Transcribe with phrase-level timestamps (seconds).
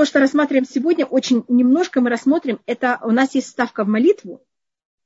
[0.00, 2.58] то, что рассматриваем сегодня, очень немножко мы рассмотрим.
[2.64, 4.42] Это у нас есть ставка в молитву,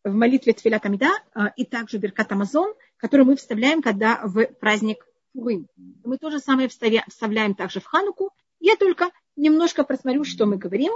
[0.04, 5.04] в молитве Тфилат Амида а, и также Беркат Амазон, которую мы вставляем, когда в праздник
[5.32, 5.66] Пурим.
[6.04, 8.30] Мы тоже самое вставляем также в Хануку.
[8.60, 10.92] Я только немножко просмотрю, что мы говорим.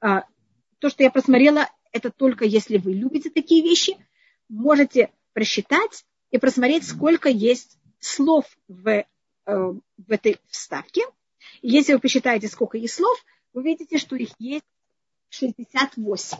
[0.00, 0.24] А,
[0.78, 3.98] то, что я просмотрела, это только если вы любите такие вещи.
[4.48, 9.04] Можете просчитать и просмотреть, сколько есть слов в, э,
[9.44, 11.02] в этой вставке.
[11.60, 13.22] Если вы посчитаете, сколько есть слов,
[13.52, 14.64] вы видите, что их есть
[15.30, 16.38] 68.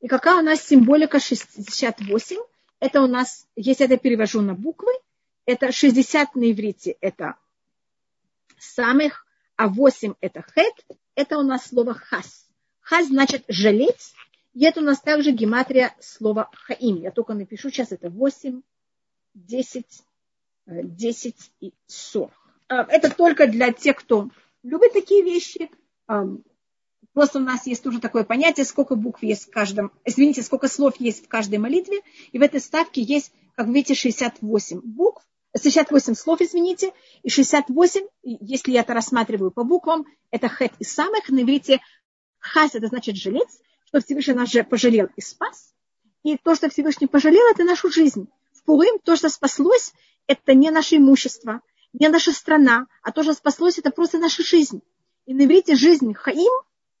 [0.00, 2.36] И какая у нас символика 68?
[2.80, 4.92] Это у нас, если это перевожу на буквы,
[5.46, 7.36] это 60 на иврите, это
[8.58, 12.46] самых, а 8 это хет, это у нас слово хас.
[12.80, 14.14] Хас значит жалеть,
[14.54, 16.96] и это у нас также гематрия слова хаим.
[16.96, 18.62] Я только напишу сейчас, это 8,
[19.34, 20.02] 10,
[20.66, 22.30] 10 и 40.
[22.68, 24.30] А, это только для тех, кто
[24.62, 25.70] любит такие вещи.
[26.06, 30.96] Просто у нас есть тоже такое понятие, сколько букв есть в каждом, извините, сколько слов
[30.98, 32.02] есть в каждой молитве.
[32.32, 35.26] И в этой ставке есть, как видите, 68 букв,
[35.56, 41.30] 68 слов, извините, и 68, если я это рассматриваю по буквам, это хет и самых.
[41.30, 41.80] На иврите
[42.38, 45.72] хас это значит жилец, что Всевышний нас же пожалел и спас.
[46.22, 48.28] И то, что Всевышний пожалел, это нашу жизнь.
[48.52, 49.94] В Пурим то, что спаслось,
[50.26, 54.82] это не наше имущество, не наша страна, а то, что спаслось, это просто наша жизнь.
[55.26, 56.52] И на иврите жизнь хаим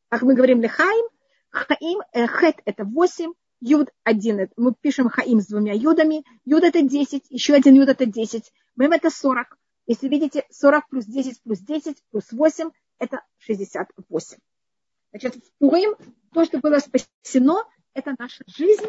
[0.08, 1.06] как мы говорим лехаим,
[1.50, 4.50] хаим, э, хет это 8, юд 1.
[4.56, 6.24] Мы пишем хаим с двумя юдами.
[6.44, 8.52] Юд это 10, еще один юд это 10.
[8.76, 9.58] Мем это 40.
[9.86, 14.38] Если видите, 40 плюс 10 плюс 10 плюс 8 это 68.
[15.10, 15.94] Значит, в Пурим
[16.32, 18.86] то, что было спасено, это наша жизнь,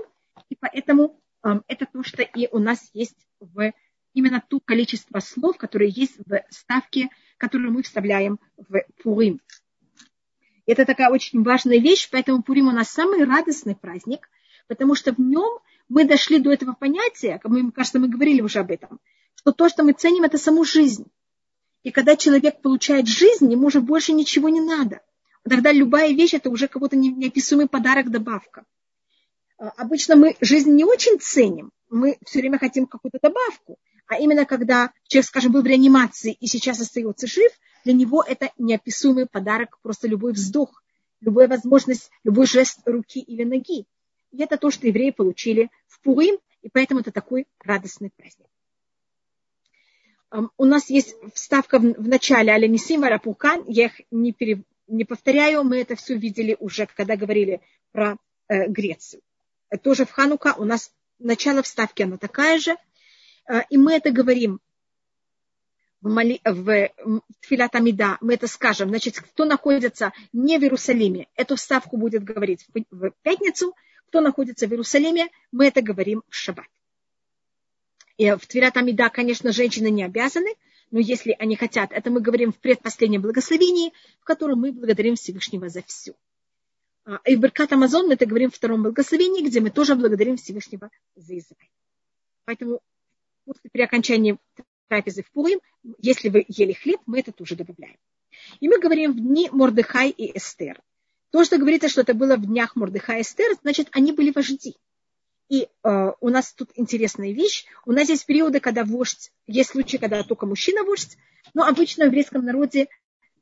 [0.50, 3.72] и поэтому эм, это то, что и у нас есть в
[4.14, 9.42] именно ту количество слов, которые есть в ставке, которую мы вставляем в Пурим.
[10.66, 14.30] Это такая очень важная вещь, поэтому Пурим у нас самый радостный праздник,
[14.68, 18.60] потому что в нем мы дошли до этого понятия, как мы, кажется, мы говорили уже
[18.60, 19.00] об этом,
[19.36, 21.06] что то, что мы ценим, это саму жизнь.
[21.84, 25.00] И когда человек получает жизнь, ему уже больше ничего не надо.
[25.48, 28.66] Тогда любая вещь это уже какой-то неописуемый подарок, добавка.
[29.58, 33.80] Обычно мы жизнь не очень ценим, мы все время хотим какую-то добавку.
[34.08, 37.52] А именно когда человек, скажем, был в реанимации и сейчас остается жив,
[37.84, 40.84] для него это неописуемый подарок, просто любой вздох,
[41.22, 43.86] любая возможность, любой жест руки или ноги.
[44.32, 48.48] И это то, что евреи получили в Пурим, и поэтому это такой радостный праздник.
[50.58, 55.78] У нас есть вставка в начале Алянисим Варапукан, я их не, пере, не повторяю, мы
[55.78, 57.62] это все видели уже, когда говорили
[57.94, 58.18] про
[58.50, 59.22] э, Грецию.
[59.82, 62.78] Тоже в Ханука у нас начало вставки, она такая же, э,
[63.70, 64.60] и мы это говорим
[66.02, 66.90] в, Мали, в
[67.42, 72.66] Тфилат Амида, мы это скажем, значит, кто находится не в Иерусалиме, эту вставку будет говорить
[72.92, 73.74] в пятницу,
[74.08, 76.68] кто находится в Иерусалиме, мы это говорим в шаббат.
[78.18, 80.54] И в Тфилат Амида, конечно, женщины не обязаны,
[80.92, 85.70] но если они хотят, это мы говорим в предпоследнем благословении, в котором мы благодарим Всевышнего
[85.70, 86.14] за все.
[87.06, 90.38] А, и в Беркат Амазон мы это говорим в втором благословении, где мы тоже благодарим
[90.38, 91.72] Всевышнего за Израиль.
[92.46, 92.82] Поэтому
[93.48, 94.38] после при окончании
[94.90, 95.60] трапезы в Пурим,
[96.00, 97.98] если вы ели хлеб, мы это тоже добавляем.
[98.60, 100.82] И мы говорим в дни Мордыхай и Эстер.
[101.32, 104.76] То, что говорится, что это было в днях Мордыхай и Эстер, значит, они были вожди.
[105.50, 107.66] И э, у нас тут интересная вещь.
[107.86, 111.18] У нас есть периоды, когда вождь, есть случаи, когда только мужчина вождь,
[111.54, 112.90] но обычно в еврейском народе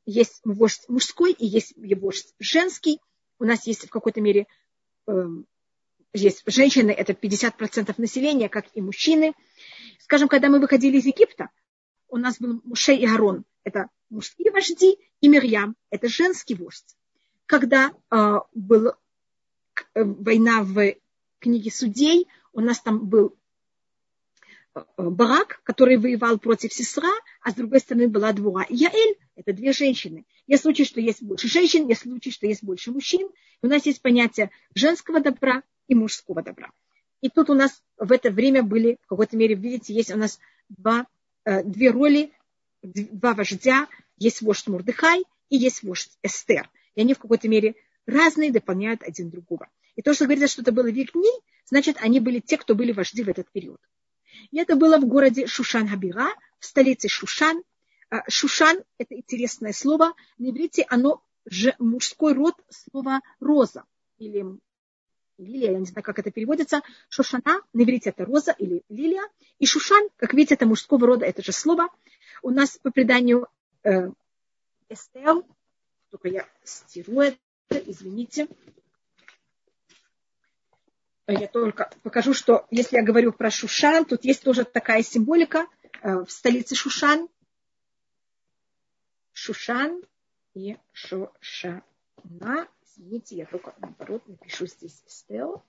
[0.06, 3.00] есть вождь мужской и есть вождь женский.
[3.40, 4.46] У нас есть в какой-то мере
[5.08, 5.28] э,
[6.16, 9.34] есть женщины, это 50% населения, как и мужчины.
[10.00, 11.50] Скажем, когда мы выходили из Египта,
[12.08, 16.96] у нас был Муше и Арон, это мужские вожди, и Мирьям, это женский вождь.
[17.46, 18.98] Когда э, была
[19.94, 20.96] э, война в
[21.40, 23.36] книге судей, у нас там был
[24.74, 27.10] э, Барак, который воевал против сестра,
[27.42, 29.18] а с другой стороны была Двура и Яэль.
[29.36, 30.26] Это две женщины.
[30.48, 33.30] Есть случай, что есть больше женщин, есть случай, что есть больше мужчин.
[33.62, 36.72] У нас есть понятие женского добра и мужского добра.
[37.22, 40.40] И тут у нас в это время были, в какой-то мере, видите, есть у нас
[40.70, 41.08] два,
[41.46, 42.32] э, две роли,
[42.84, 43.88] два вождя.
[44.18, 46.70] Есть вождь Мурдыхай и есть вождь Эстер.
[46.96, 47.76] И они в какой-то мере
[48.06, 49.68] разные, дополняют один другого.
[49.96, 52.92] И то, что говорится, что это было век дней, значит, они были те, кто были
[52.92, 53.80] вожди в этот период.
[54.52, 56.30] И это было в городе Шушан-Хабира,
[56.60, 57.64] в столице Шушан.
[58.10, 60.14] А, Шушан– это интересное слово.
[60.38, 63.84] На иврите оно же мужской род слова роза
[64.18, 64.46] или
[65.38, 69.24] лилия, я не знаю, как это переводится, Шушана, на иврите это роза или лилия,
[69.60, 71.90] и Шушан, как видите, это мужского рода, это же слово.
[72.42, 73.48] У нас по преданию
[73.84, 74.10] э,
[74.90, 75.44] Эстер,
[76.12, 77.38] Только я стирую
[77.70, 78.48] это, извините.
[81.28, 85.66] Я только покажу, что если я говорю про Шушан, тут есть тоже такая символика
[86.02, 87.28] э, в столице Шушан.
[89.34, 90.04] Шушан
[90.54, 91.82] и Шошана.
[92.98, 95.62] Извините, я только наоборот напишу здесь Эстер.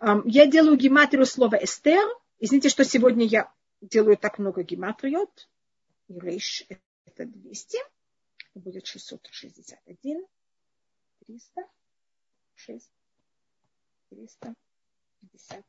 [0.00, 2.02] Я делаю гематрию слова Эстер.
[2.38, 5.48] Извините, что сегодня я делаю так много гематриот.
[6.08, 6.64] Рейш
[7.04, 7.78] это 200.
[8.54, 10.24] Будет 661.
[11.26, 11.62] 300.
[12.54, 12.90] 6.
[14.10, 15.64] 350.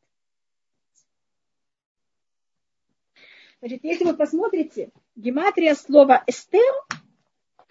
[3.60, 6.62] Значит, если вы посмотрите, гематрия слова Эстер,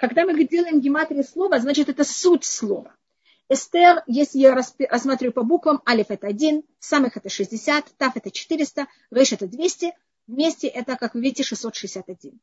[0.08, 2.94] когда мы делаем гематрию слова, значит, это суть слова.
[3.48, 8.86] Эстер, если я рассматриваю по буквам, алиф это 1, самых это 60, тав это 400,
[9.10, 9.94] реш это 200,
[10.26, 12.38] вместе это, как вы видите, 661.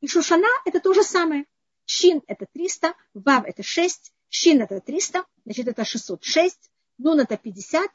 [0.00, 1.44] И шушана это то же самое.
[1.84, 7.90] Шин это 300, вав это 6, шин это 300, значит это 606, нун это 50,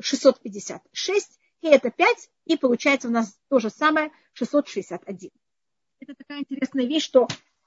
[0.00, 5.30] 656, хе это 5, и получается у нас то же самое 661.
[5.98, 7.26] Это такая интересная вещь, что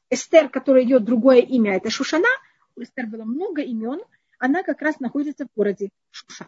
[0.09, 2.27] Эстер, которая идет другое имя, это Шушана–
[2.79, 4.01] у Эстер было много имен,
[4.37, 6.47] она как раз находится в городе Шуша.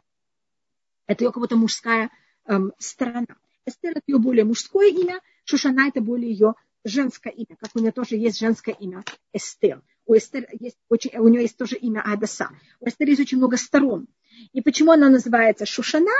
[1.08, 2.10] Это ее как будто мужская
[2.46, 3.36] эм, сторона.
[3.66, 6.54] Эстер это ее более мужское имя, Шушана это более ее
[6.86, 9.04] женское имя, как у нее тоже есть женское имя
[9.34, 9.82] Эстер.
[10.06, 12.50] У Эстер есть очень, у нее есть тоже имя Адаса.
[12.80, 14.08] У Эстер есть очень много сторон.
[14.54, 16.12] И почему она называется Шушана?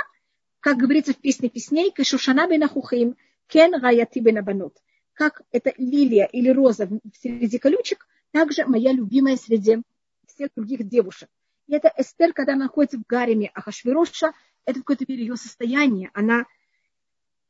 [0.60, 3.16] Как говорится в песне песней, Шушана бенахухим,
[3.46, 4.76] кен раяти бенабанут.
[5.14, 6.88] Как это лилия или роза
[7.20, 9.82] среди колючек, также моя любимая среди
[10.26, 11.28] всех других девушек.
[11.66, 14.32] И это Эстер, когда она находится в гареме Ахашвироша,
[14.64, 16.10] это в какой-то мере ее состояние.
[16.14, 16.46] Она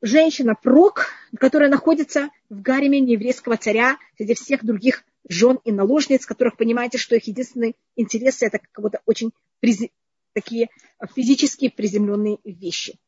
[0.01, 1.07] женщина-прок,
[1.39, 7.15] которая находится в гареме нееврейского царя среди всех других жен и наложниц, которых понимаете, что
[7.15, 9.31] их единственные интересы это как будто очень
[9.61, 9.91] призи...
[10.33, 10.69] такие
[11.15, 12.99] физические приземленные вещи.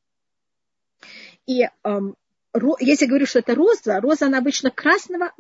[1.46, 2.16] И эм,
[2.80, 5.34] если говорю, что это роза, роза, она обычно красного,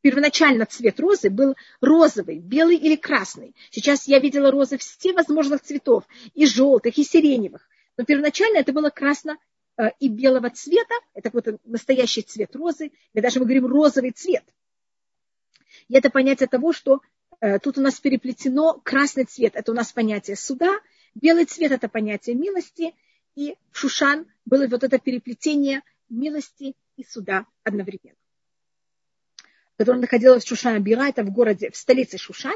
[0.00, 3.54] первоначально цвет розы был розовый, белый или красный.
[3.70, 4.78] Сейчас я видела розы
[5.14, 6.04] возможных цветов,
[6.34, 7.68] и желтых, и сиреневых.
[7.96, 9.38] Но первоначально это было красно
[9.76, 14.44] э, и белого цвета, это вот настоящий цвет розы, или даже мы говорим розовый цвет.
[15.88, 17.00] И это понятие того, что
[17.40, 20.78] э, тут у нас переплетено красный цвет, это у нас понятие суда,
[21.14, 22.94] белый цвет это понятие милости,
[23.34, 28.16] и в Шушан было вот это переплетение милости и суда одновременно
[29.80, 32.52] которая находилась в Шушан Бира, это в городе, в столице Шушан.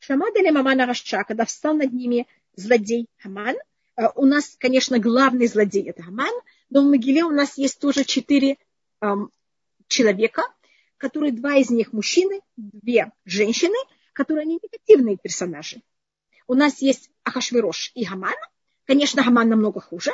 [0.00, 2.26] Шамадали Мамана Раша, когда встал над ними
[2.56, 3.54] злодей Хаман.
[3.96, 6.32] Э, у нас, конечно, главный злодей это Хаман,
[6.68, 8.56] но в Могиле у нас есть тоже четыре
[9.00, 9.30] эм,
[9.86, 10.42] человека,
[10.96, 13.78] которые два из них мужчины, две женщины,
[14.12, 15.80] которые они негативные персонажи.
[16.48, 18.34] У нас есть Ахашвирош и Хаман.
[18.84, 20.10] Конечно, Хаман намного хуже.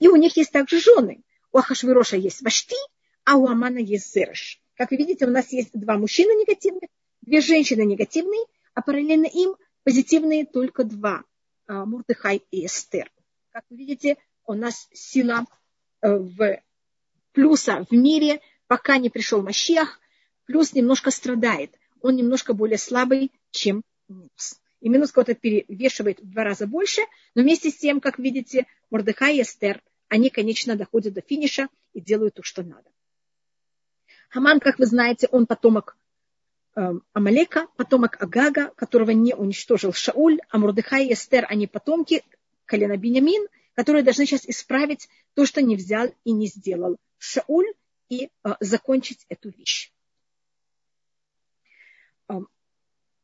[0.00, 1.22] И у них есть также жены.
[1.54, 2.74] У Ахашвироша есть Вашти,
[3.24, 4.60] а у Амана есть Зереш.
[4.76, 6.90] Как вы видите, у нас есть два мужчины негативных,
[7.22, 9.54] две женщины негативные, а параллельно им
[9.84, 11.22] позитивные только два.
[11.68, 13.08] А, Мурдыхай и Эстер.
[13.52, 14.16] Как вы видите,
[14.46, 15.46] у нас сила
[16.02, 16.60] э, в
[17.30, 20.00] плюса в мире, пока не пришел Мащиах,
[20.46, 21.78] плюс немножко страдает.
[22.00, 24.60] Он немножко более слабый, чем минус.
[24.80, 27.02] И минус кого-то перевешивает в два раза больше,
[27.36, 29.80] но вместе с тем, как видите, Мордыхай и Эстер,
[30.14, 32.88] они, конечно, доходят до финиша и делают то, что надо.
[34.28, 35.96] Хаман, как вы знаете, он потомок
[36.76, 42.22] э, Амалека, потомок Агага, которого не уничтожил Шауль, а Мурдыхай и Эстер, они потомки
[42.64, 47.74] колена Бинямин, которые должны сейчас исправить то, что не взял и не сделал Шауль,
[48.08, 49.92] и э, закончить эту вещь.
[52.28, 52.34] Э,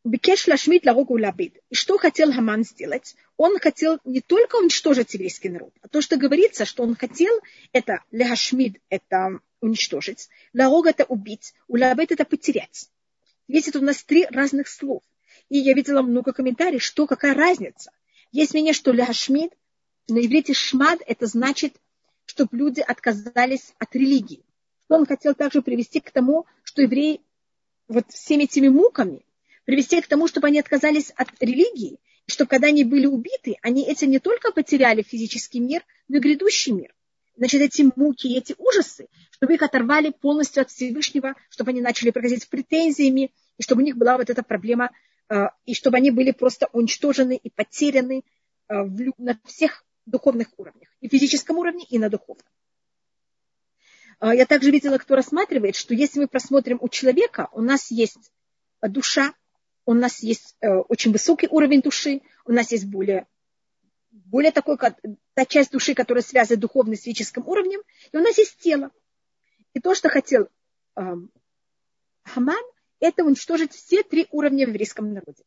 [0.02, 1.58] Бекеш лашмит ларогу лабид.
[1.68, 3.16] И что хотел Хаман сделать?
[3.36, 7.38] Он хотел не только уничтожить еврейский народ, а то, что говорится, что он хотел,
[7.72, 12.88] это лехашмид, это уничтожить, ларог это убить, улабет это потерять.
[13.46, 15.02] Есть это у нас три разных слов.
[15.50, 17.90] И я видела много комментариев, что какая разница.
[18.32, 19.52] Есть мнение, что ляшмид,
[20.08, 21.76] на иврите шмад это значит,
[22.24, 24.44] чтобы люди отказались от религии.
[24.88, 27.20] Он хотел также привести к тому, что евреи
[27.88, 29.24] вот всеми этими муками,
[29.70, 33.84] привести к тому, чтобы они отказались от религии, и чтобы когда они были убиты, они
[33.84, 36.92] этим не только потеряли физический мир, но и грядущий мир
[37.36, 42.42] значит, эти муки, эти ужасы, чтобы их оторвали полностью от Всевышнего, чтобы они начали проходить
[42.42, 44.90] с претензиями, и чтобы у них была вот эта проблема,
[45.28, 48.24] э, и чтобы они были просто уничтожены и потеряны
[48.68, 48.74] э,
[49.16, 52.44] на всех духовных уровнях, и физическом уровне, и на духовном.
[54.20, 58.32] Э, я также видела, кто рассматривает, что если мы просмотрим у человека, у нас есть
[58.82, 59.32] душа,
[59.90, 63.26] у нас есть э, очень высокий уровень души, у нас есть более,
[64.12, 65.00] более такой, как,
[65.34, 67.80] та часть души, которая связана духовно с физическим уровнем,
[68.12, 68.92] и у нас есть тело.
[69.74, 70.48] И то, что хотел
[70.94, 71.02] э,
[72.22, 72.64] Хаман,
[73.00, 75.42] это уничтожить все три уровня в еврейском народе.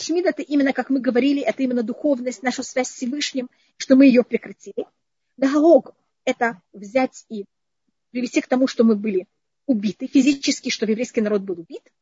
[0.00, 4.06] Шмид это именно, как мы говорили, это именно духовность, нашу связь с Всевышним, что мы
[4.06, 4.84] ее прекратили.
[5.36, 7.44] Дагалог– это взять и
[8.10, 9.28] привести к тому, что мы были
[9.66, 11.92] убиты, физически, что еврейский народ был убит.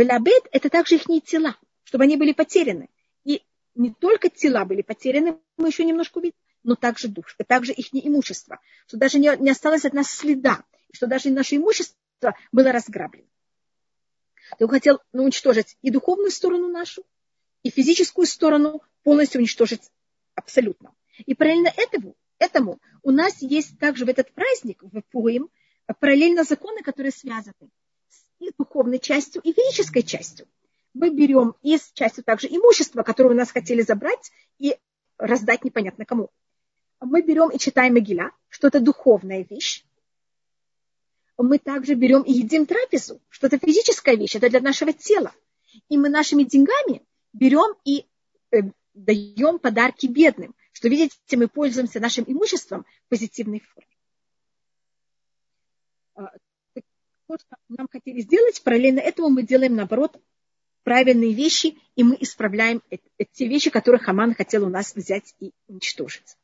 [0.00, 2.88] Велабет– это также их тела, чтобы они были потеряны.
[3.24, 3.42] И
[3.74, 8.60] не только тела были потеряны, мы еще немножко убиты, но также душ, также их имущество,
[8.86, 13.26] что даже не, не осталось от нас следа, что даже наше имущество было разграблено.
[14.58, 17.04] Ты хотел ну, уничтожить и духовную сторону нашу,
[17.62, 19.90] и физическую сторону полностью уничтожить
[20.34, 20.94] абсолютно.
[21.26, 25.50] И параллельно этому, этому у нас есть также в этот праздник, в Пуим,
[25.98, 27.70] параллельно законы, которые связаны
[28.40, 30.46] и духовной частью, и физической частью.
[30.92, 34.76] Мы берем из частью также имущества, которое у нас хотели забрать и
[35.18, 36.30] раздать непонятно кому.
[37.00, 39.84] Мы берем и читаем Могиля, что это духовная вещь,
[41.42, 45.32] мы также берем и едим трапезу, что это физическая вещь, это для нашего тела.
[45.88, 48.06] И мы нашими деньгами берем и
[48.50, 48.58] э,
[48.94, 53.88] даем подарки бедным, что, видите, мы пользуемся нашим имуществом в позитивной форме.
[57.30, 60.20] То, что нам хотели сделать, параллельно этому мы делаем, наоборот,
[60.82, 62.82] правильные вещи, и мы исправляем
[63.32, 66.36] те вещи, которые Хаман хотел у нас взять и уничтожить.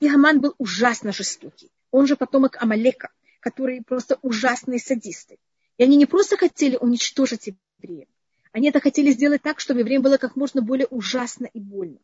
[0.00, 1.70] И Хаман был ужасно жестокий.
[1.90, 3.10] Он же потомок Амалека–
[3.42, 5.38] которые просто ужасные садисты.
[5.76, 7.48] И они не просто хотели уничтожить
[7.82, 8.08] евреев,
[8.52, 11.98] они это хотели сделать так, чтобы евреям было как можно более ужасно и больно.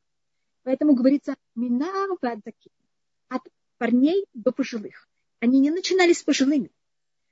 [0.65, 2.09] Поэтому говорится «минар
[3.29, 3.43] от
[3.77, 5.09] парней до пожилых.
[5.41, 6.71] Они не начинали с пожилыми.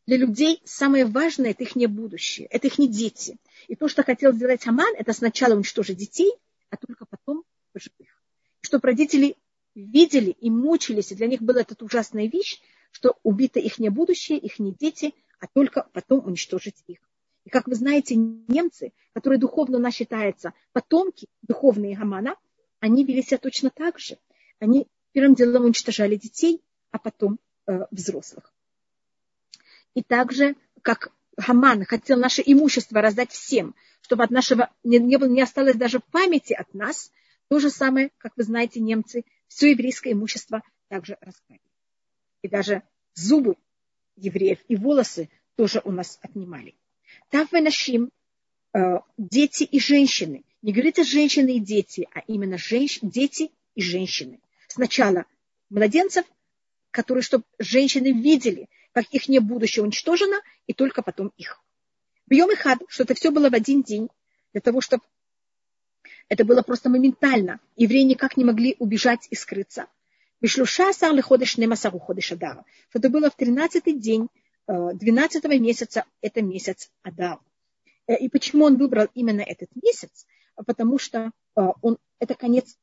[0.06, 3.38] Для людей самое важное– это их не будущее, это их не дети.
[3.66, 6.32] И то, что хотел сделать Хаман, это сначала уничтожить детей,
[6.70, 8.22] а только потом пожилых.
[8.60, 9.36] Чтобы родители
[9.74, 12.60] видели и мучились, и для них была эта ужасная вещь,
[12.92, 16.98] что убито их не будущее, их не дети, а только потом уничтожить их.
[17.44, 22.36] И как вы знаете, немцы, которые духовно у нас считаются потомки духовные Гамана,
[22.78, 24.18] они вели себя точно так же.
[24.60, 28.52] Они первым делом уничтожали детей, а потом э, взрослых.
[29.96, 35.42] И также, как Хаман хотел наше имущество раздать всем, чтобы от нашего не, не, не
[35.42, 37.10] осталось даже памяти от нас,
[37.48, 41.60] то же самое, как вы знаете, немцы, все еврейское имущество также распали
[42.46, 42.82] и даже
[43.14, 43.56] зубы
[44.16, 46.74] евреев и волосы тоже у нас отнимали.
[47.30, 48.10] Тав нашим
[48.72, 50.44] э, дети и женщины.
[50.62, 54.38] Не говорится женщины и дети, а именно женщ, дети и женщины.
[54.68, 55.24] Сначала
[55.70, 56.24] младенцев,
[56.90, 61.62] которые, чтобы женщины видели, как их не будущее уничтожено, и только потом их.
[62.26, 64.08] Бьем и хад, что это все было в один день,
[64.54, 65.02] для того, чтобы
[66.30, 67.60] это было просто моментально.
[67.76, 69.86] Евреи никак не могли убежать и скрыться.
[70.40, 72.64] Бешлуша сар леходыш немасару ходыш Адара.
[72.88, 74.28] Что это было в 13 день
[74.66, 77.38] 12 э, месяца, это месяц Адар.
[78.06, 80.26] Э, и почему он выбрал именно этот месяц?
[80.54, 82.78] Потому что э, он, это конец,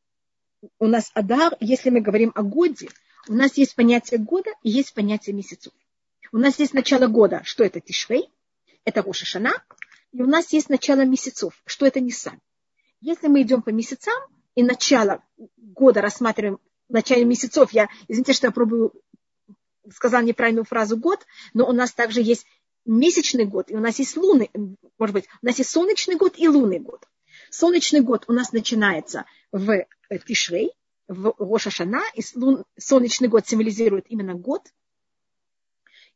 [0.77, 2.89] у нас Адар, если мы говорим о годе,
[3.27, 5.74] у нас есть понятие года и есть понятие месяцев.
[6.34, 8.30] У нас есть начало года, что это Тишвей,
[8.84, 9.63] это Рошашана,
[10.12, 12.42] и у нас есть начало месяцев, что это Нисан.
[13.00, 14.16] Если мы идем по месяцам
[14.56, 15.24] и начало
[15.58, 16.60] года рассматриваем
[16.94, 17.72] начале месяцев.
[17.72, 18.94] Я, извините, что я пробую,
[19.92, 22.46] сказала неправильную фразу год, но у нас также есть
[22.86, 24.50] месячный год, и у нас есть лунный,
[24.98, 27.06] может быть, у нас есть солнечный год и лунный год.
[27.50, 29.86] Солнечный год у нас начинается в э,
[30.25, 30.72] Тишрей,
[31.08, 32.22] в Рошашана, и
[32.80, 34.63] солнечный год символизирует именно год,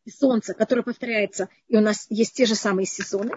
[0.08, 3.34] и солнце, которое повторяется, и у нас есть те же самые сезоны,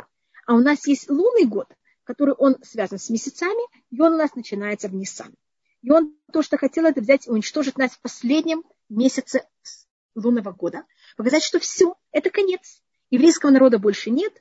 [0.46, 1.66] а у нас есть лунный год,
[2.04, 3.60] который он связан с месяцами,
[3.90, 5.34] и он у нас начинается в Ниссан.
[5.82, 9.48] И он то, что хотел, это взять и уничтожить нас в последнем месяце
[10.14, 10.84] лунного года.
[11.16, 12.80] Показать, что все, это конец.
[13.10, 14.40] Еврейского народа больше нет.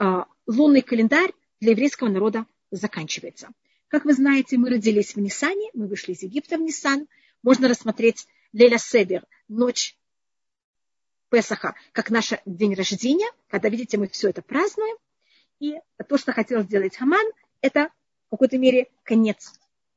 [0.00, 3.50] А лунный календарь для еврейского народа заканчивается.
[3.86, 7.06] Как вы знаете, мы родились в Нисане, мы вышли из Египта в Нисан.
[7.44, 9.96] Можно рассмотреть Леля Седер, ночь
[11.30, 14.96] Песаха, как наш день рождения, когда, видите, мы все это празднуем.
[15.60, 17.24] И то, что хотел сделать Хаман,
[17.60, 17.90] это
[18.26, 19.52] в какой-то мере конец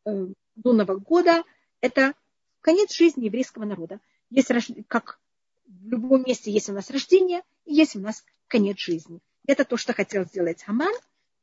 [0.06, 0.28] э,
[0.64, 1.44] лунного года–
[1.84, 2.14] это
[2.62, 4.00] конец жизни еврейского народа.
[4.30, 4.50] Есть,
[4.88, 5.20] как
[5.68, 9.20] в любом месте есть у нас рождение, и есть у нас конец жизни.
[9.46, 10.94] Это то, что хотел сделать Хаман.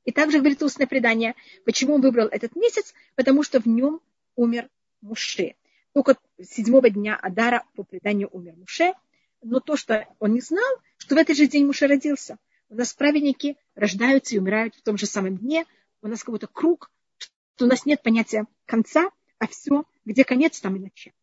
[0.07, 1.35] И также говорит устное предание,
[1.67, 4.01] почему он выбрал этот месяц, потому что в нем
[4.35, 4.71] умер
[5.03, 5.57] Муше.
[5.93, 8.95] Только седьмого дня Адара по преданию умер Муше.
[9.43, 12.39] Но то, что он не знал, что в этот же день Муше родился.
[12.69, 15.67] У нас праведники рождаются и умирают в том же самом дне.
[16.03, 20.77] У нас какой-то круг, что у нас нет понятия конца, а все, где конец, там
[20.77, 21.15] и начало.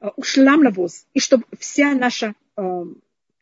[0.00, 2.62] Э, ушлам лавоз, и чтобы вся наша э,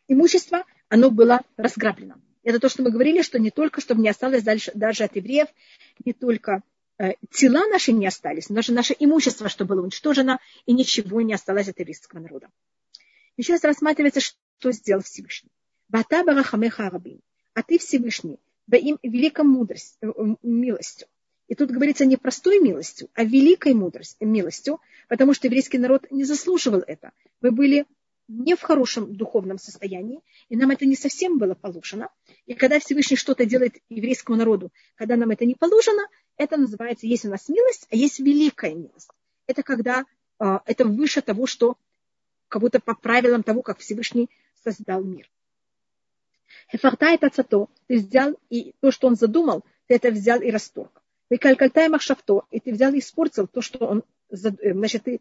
[0.09, 2.15] имущество, оно было разграблено.
[2.45, 5.49] Это то, что мы говорили, что не только, чтобы не осталось дальше, даже от евреев,
[6.05, 6.63] не только
[7.31, 11.79] тела наши не остались, даже наше имущество, что было уничтожено, и ничего не осталось от
[11.79, 12.49] еврейского народа.
[13.37, 15.51] Еще раз рассматривается, что сделал Всевышний.
[15.89, 16.91] Бата барахамеха.
[17.55, 21.07] А ты Всевышний, да им великой мудростью, э, милостью.
[21.49, 26.25] И тут говорится не простой милостью, а великой мудростью, милостью, потому что еврейский народ не
[26.25, 27.13] заслуживал это.
[27.41, 27.87] Мы были
[28.29, 32.09] не в хорошем духовном состоянии, и нам это не совсем было положено.
[32.47, 36.03] И когда Всевышний что-то делает еврейскому народу, когда нам это не положено,
[36.37, 39.11] это называется, есть у нас милость, а есть великая милость.
[39.47, 40.05] Это когда
[40.39, 41.77] э, это выше того, что
[42.49, 44.31] как будто по правилам того, как Всевышний
[44.63, 45.31] создал мир.
[46.71, 51.03] Хефарта это цато, ты взял и то, что он задумал, ты это взял и расторг.
[51.31, 55.21] Вы калькальтай махшавто, и ты взял и испортил то, что он, э, значит, ты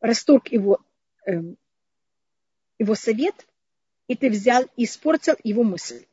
[0.00, 0.80] расторг его,
[1.26, 1.56] эм,
[2.78, 3.46] его совет,
[4.08, 6.04] и ты взял и испортил его мысль.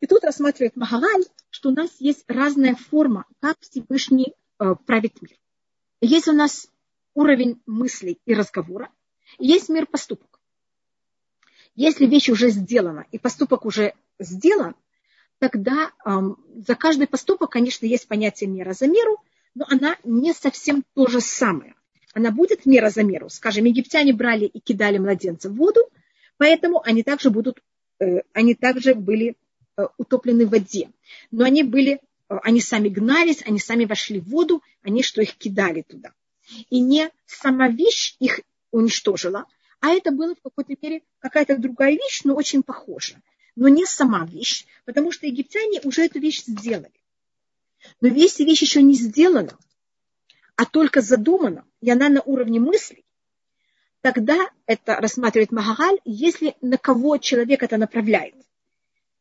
[0.00, 1.24] И тут рассматривает Махараль,
[1.56, 5.38] что у нас есть разная форма, как Всевышний э, правит мир.
[6.02, 6.70] Есть у нас
[7.14, 8.90] уровень мыслей и разговора,
[9.38, 10.38] и есть мир поступок.
[11.74, 14.74] Если вещь уже сделана, и поступок уже сделан,
[15.38, 19.16] тогда эм, за каждый поступок, конечно, есть понятие мера за меру,
[19.54, 21.74] но она не совсем то же самое.
[22.12, 23.30] Она будет мера за меру.
[23.30, 25.80] Скажем, египтяне брали и кидали младенца в воду,
[26.36, 27.62] поэтому они также будут,
[27.98, 29.34] э, они также были э,
[29.98, 30.90] утоплены в воде.
[31.30, 35.34] Но они были, э, они сами гнались, они сами вошли в воду, они что их
[35.36, 36.12] кидали туда.
[36.70, 38.40] И не сама вещь их
[38.70, 39.46] уничтожила,
[39.80, 43.16] а это было в какой-то мере какая-то другая вещь, но очень похожа
[43.56, 46.92] но не сама вещь, потому что египтяне уже эту вещь сделали.
[48.00, 49.56] Но если вещь еще не сделана,
[50.54, 53.04] а только задумана, и она на уровне мыслей,
[54.02, 58.34] тогда это рассматривает Магагаль, если на кого человек это направляет.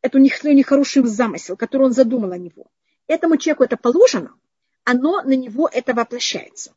[0.06, 2.68] Это у них нехороший замысел, который он задумал о него.
[3.08, 4.36] Этому человеку это положено,
[4.84, 6.76] оно на него это воплощается.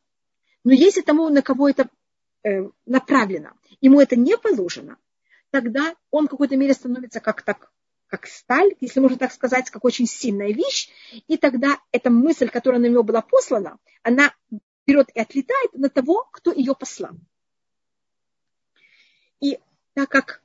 [0.63, 1.89] Но если тому, на кого это
[2.43, 4.97] э, направлено, ему это не положено,
[5.51, 7.71] тогда он в какой-то мере становится как так,
[8.07, 10.89] как сталь, если можно так сказать, как очень сильная вещь,
[11.27, 14.33] и тогда эта мысль, которая на него была послана, она
[14.87, 17.11] берет и отлетает на того, кто ее послал.
[19.39, 19.59] И
[19.93, 20.41] так как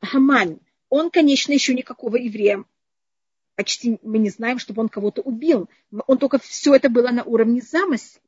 [0.00, 0.58] Хаман,
[0.92, 2.64] он, конечно, еще никакого еврея,
[3.54, 5.70] почти мы не знаем, чтобы он кого-то убил.
[6.06, 8.20] Он только все это было на уровне замысла.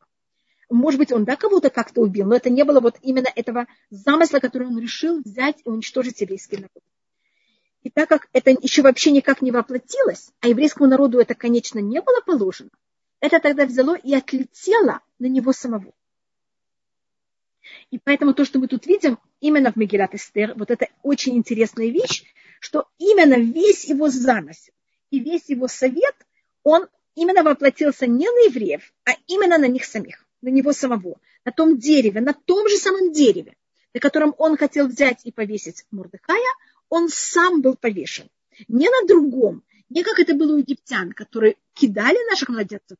[0.70, 4.38] Может быть, он да кого-то как-то убил, но это не было вот именно этого замысла,
[4.38, 6.82] который он решил взять и уничтожить еврейский народ.
[7.82, 12.00] И так как это еще вообще никак не воплотилось, а еврейскому народу это, конечно, не
[12.00, 12.70] было положено,
[13.20, 15.92] это тогда взяло и отлетело на него самого.
[17.90, 21.88] И поэтому то, что мы тут видим, именно в Мегилат Эстер, вот это очень интересная
[21.88, 22.24] вещь,
[22.64, 24.72] что именно весь его замысел
[25.10, 26.14] и весь его совет,
[26.62, 31.52] он именно воплотился не на евреев, а именно на них самих на него самого, на
[31.52, 33.54] том дереве, на том же самом дереве,
[33.92, 36.38] на котором он хотел взять и повесить Мордыхая,
[36.88, 38.30] он сам был повешен.
[38.68, 42.96] Не на другом, не как это было у египтян, которые кидали наших младенцев.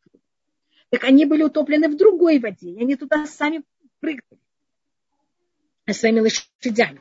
[0.90, 3.62] Так они были утоплены в другой воде, и они туда сами
[4.00, 4.40] прыгали
[5.90, 7.00] своими лошадями.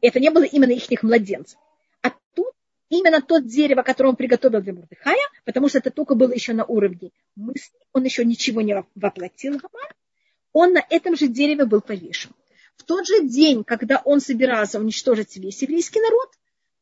[0.00, 1.58] Это не было именно их младенцев.
[2.94, 6.64] Именно тот дерево, которое он приготовил для Мурдыхая, потому что это только было еще на
[6.64, 9.60] уровне мысли, он еще ничего не воплотил,
[10.52, 12.30] он на этом же дереве был повешен.
[12.76, 16.28] В тот же день, когда он собирался уничтожить весь еврейский народ,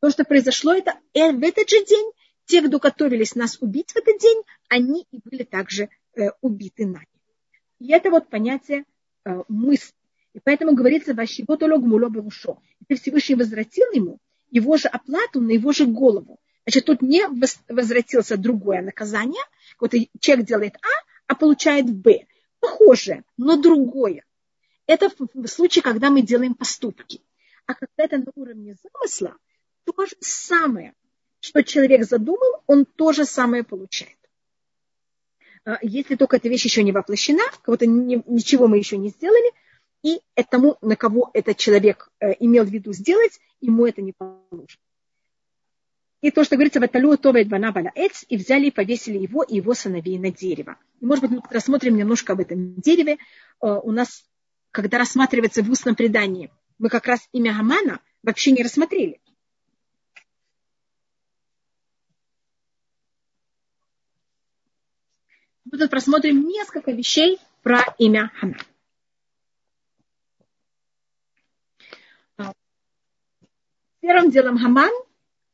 [0.00, 2.12] то, что произошло, это э, в этот же день
[2.44, 7.08] те, кто готовились нас убить в этот день, они и были также э, убиты нами.
[7.78, 8.84] И это вот понятие
[9.24, 9.94] э, мысли.
[10.34, 12.58] И поэтому говорится, «Вашивотолог муло берушо».
[12.88, 14.18] И Всевышний возвратил ему
[14.52, 16.38] его же оплату на его же голову.
[16.64, 17.26] Значит, тут не
[17.68, 19.42] возвратился другое наказание.
[19.80, 20.88] Вот человек делает А,
[21.26, 22.26] а получает Б.
[22.60, 24.24] Похожее, но другое.
[24.86, 27.20] Это в случае, когда мы делаем поступки.
[27.66, 29.34] А когда это на уровне замысла,
[29.84, 30.94] то же самое,
[31.40, 34.18] что человек задумал, он то же самое получает.
[35.64, 39.52] А если только эта вещь еще не воплощена, кого-то ничего мы еще не сделали,
[40.02, 44.78] и тому, на кого этот человек э, имел в виду сделать, ему это не поможет.
[46.20, 49.74] И то, что говорится, ваталю товает банабаля эц, и взяли и повесили его и его
[49.74, 50.76] сыновей на дерево.
[51.00, 53.14] И, может быть, мы рассмотрим немножко об этом дереве.
[53.60, 54.24] Э, у нас,
[54.70, 59.20] когда рассматривается в устном предании, мы как раз имя Гамана вообще не рассмотрели.
[65.64, 68.58] Мы тут просмотрим несколько вещей про имя Хаман.
[74.02, 74.90] Первым делом Хаман,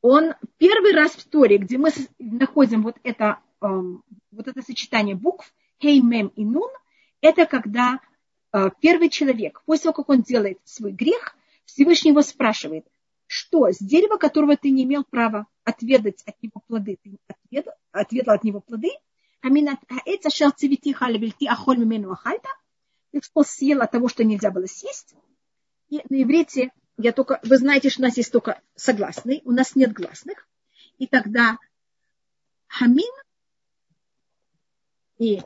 [0.01, 5.53] он первый раз в Торе, где мы находим вот это, эм, вот это сочетание букв,
[5.83, 6.71] хей, мем и нун,
[7.21, 8.01] это когда
[8.55, 12.87] э, первый человек, после того, как он делает свой грех, Всевышний его спрашивает,
[13.27, 18.35] что с дерева, которого ты не имел права отведать от него плоды, ты отведал, отведал
[18.35, 18.93] от него плоды,
[23.11, 25.15] ты что съел от того, что нельзя было съесть.
[25.91, 29.77] И на иврите я только, вы знаете, что у нас есть только согласный, у нас
[29.77, 30.47] нет гласных.
[30.99, 31.57] И тогда
[32.67, 33.13] хамин
[35.19, 35.41] и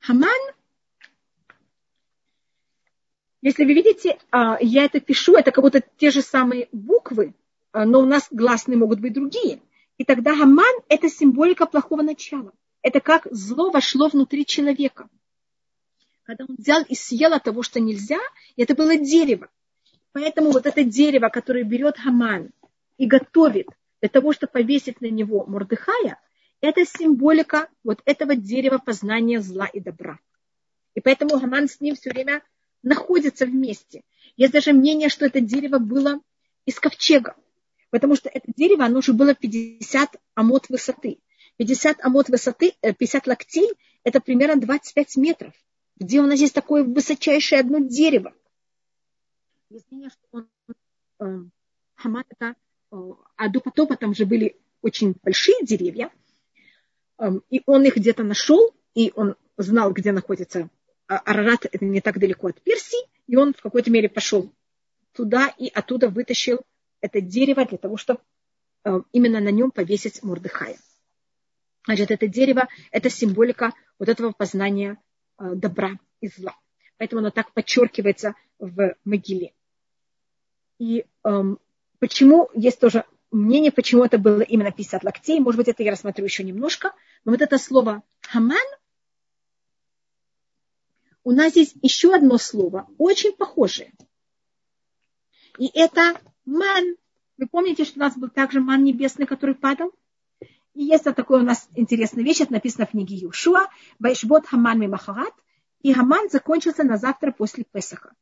[0.00, 0.40] хаман.
[3.42, 7.34] Если вы видите, а, я это пишу, это как будто те же самые буквы,
[7.72, 9.62] а, но у нас гласные могут быть другие.
[9.98, 12.52] И тогда хаман– это символика плохого начала.
[12.80, 15.10] Это как зло вошло внутри человека.
[16.22, 18.18] Когда он взял и съел от того, что нельзя,
[18.56, 19.50] это было дерево.
[20.12, 22.50] Поэтому вот это дерево, которое берет Хаман
[22.98, 23.68] и готовит
[24.00, 26.18] для того, чтобы повесить на него Мордыхая,
[26.60, 30.18] это символика вот этого дерева познания зла и добра.
[30.94, 32.42] И поэтому Хаман с ним все время
[32.82, 34.02] находится вместе.
[34.36, 36.20] Есть даже мнение, что это дерево было
[36.66, 37.36] из ковчега,
[37.90, 41.18] потому что это дерево, оно уже было 50 амот высоты.
[41.56, 43.68] 50 амот высоты, 50 э, локтей,
[44.02, 45.52] это примерно 25 метров.
[45.96, 48.32] Где у нас есть такое высочайшее одно дерево?
[49.70, 50.48] Объяснение, что он
[51.20, 52.56] э, это,
[52.90, 52.96] э,
[53.36, 56.10] а до потопа там же были очень большие деревья,
[57.18, 60.68] э, и он их где-то нашел, и он знал, где находится
[61.06, 64.52] Арарат, это не так далеко от Персии, и он в какой-то мере пошел
[65.12, 66.60] туда и оттуда вытащил
[67.00, 68.20] это дерево для того, чтобы
[68.84, 70.78] э, именно на нем повесить Мордыхая.
[71.86, 74.98] Значит, это дерево– это символика вот этого познания
[75.38, 76.54] добра и зла.
[76.98, 79.54] Поэтому оно так подчеркивается в могиле.
[80.80, 81.58] И эм,
[81.98, 85.38] почему, есть тоже мнение, почему это было именно 50 локтей.
[85.38, 86.94] Может быть, это я рассмотрю еще немножко.
[87.26, 88.56] Но вот это слово хаман,
[91.22, 93.92] у нас здесь еще одно слово, очень похожее.
[95.58, 96.96] И это ман.
[97.36, 99.92] Вы помните, что у нас был также ман небесный, который падал?
[100.72, 104.80] И есть вот такое у нас интересная вещь, это написано в книге Юшуа, Вайшбот Хаман
[104.80, 105.34] Мимахарат,
[105.82, 108.14] и Хаман закончился на завтра после Песаха.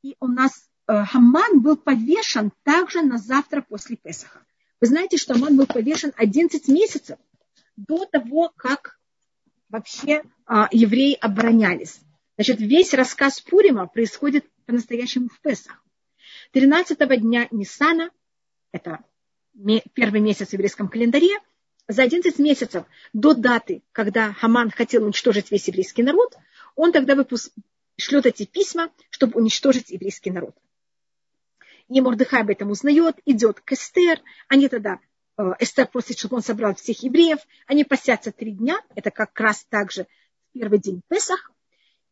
[0.00, 4.44] И у нас Хаман был повешен также на завтра после Песаха.
[4.80, 7.18] Вы знаете, что Хаман был повешен 11 месяцев
[7.76, 8.98] до того, как
[9.68, 12.00] вообще а, евреи оборонялись.
[12.36, 15.82] Значит, весь рассказ Пурима происходит по-настоящему в Песах.
[16.52, 18.10] 13 дня Нисана,
[18.72, 19.04] это
[19.94, 21.38] первый месяц в еврейском календаре,
[21.88, 26.36] за 11 месяцев до даты, когда Хаман хотел уничтожить весь еврейский народ,
[26.76, 27.52] он тогда выпуск...
[27.96, 30.56] шлет эти письма, чтобы уничтожить еврейский народ.
[31.88, 34.20] И Мордыхай об этом узнает, идет к Эстер.
[34.48, 34.98] Они тогда,
[35.38, 37.38] э, Эстер просит, чтобы он собрал всех евреев.
[37.66, 38.80] Они посятся три дня.
[38.94, 40.06] Это как раз также
[40.52, 41.50] первый день Песах.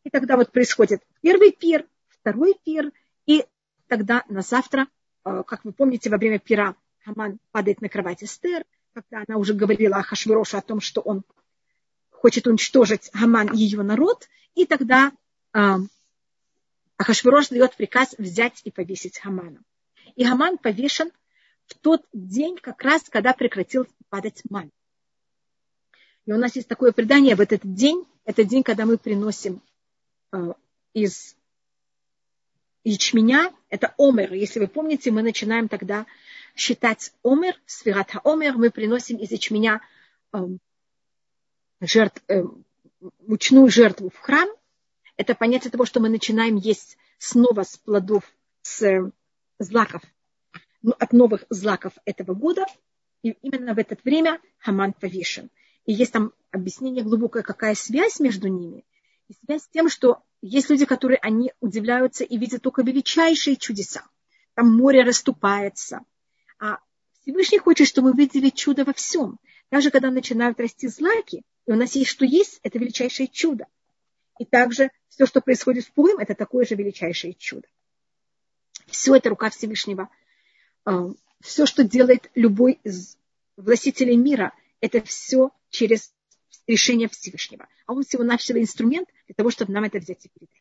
[0.05, 2.91] И тогда вот происходит первый пир, второй пир.
[3.27, 3.45] И
[3.89, 4.89] тогда на завтра,
[5.25, 9.55] э, как вы помните, во время пира Хаман падает на кровать Эстер, когда она уже
[9.55, 11.23] говорила о Хашвирошу о том, что он
[12.11, 14.29] хочет уничтожить Хаман и ее народ.
[14.55, 15.13] И тогда
[15.55, 15.77] э,
[17.01, 19.63] Ахашвирош дает приказ взять и повесить Хамана.
[20.17, 21.11] И Хаман повешен
[21.65, 24.71] в тот день, как раз, когда прекратил падать ман.
[26.27, 28.05] И у нас есть такое предание в этот день.
[28.27, 29.63] Это день, когда мы приносим
[30.33, 30.53] э,
[30.93, 31.37] из
[32.85, 34.35] ячменя, это омер.
[34.35, 36.05] Если вы помните, мы начинаем тогда
[36.55, 39.81] считать омер, сферат омер, мы приносим из ячменя
[40.35, 40.39] э,
[41.81, 42.23] жертв,
[43.21, 44.51] мучную жертву в храм.
[45.21, 48.25] Это понятие того, что мы начинаем есть снова с плодов,
[48.63, 49.13] с
[49.59, 50.01] злаков,
[50.81, 52.65] ну, от новых злаков этого года.
[53.23, 55.51] И именно в это время Хаман повешен.
[55.85, 58.87] И есть там объяснение глубокое, какая связь между ними.
[59.29, 64.05] И связь с тем, что есть люди, которые они удивляются и видят только величайшие чудеса.
[64.55, 66.01] Там море расступается.
[66.59, 66.79] А
[67.21, 69.39] Всевышний хочет, чтобы мы видели чудо во всем.
[69.71, 73.67] Даже когда начинают расти злаки, и у нас есть что есть, это величайшее чудо.
[74.41, 77.69] И также все, что происходит в Пурим, это такое же величайшее чудо.
[78.87, 80.09] Все это рука Всевышнего.
[80.87, 81.11] А,
[81.43, 83.19] все, что делает любой из
[83.59, 86.15] властителей мира, это все через
[86.67, 87.69] решение Всевышнего.
[87.85, 90.57] А он всего-навсего инструмент для того, чтобы нам это взять и передать.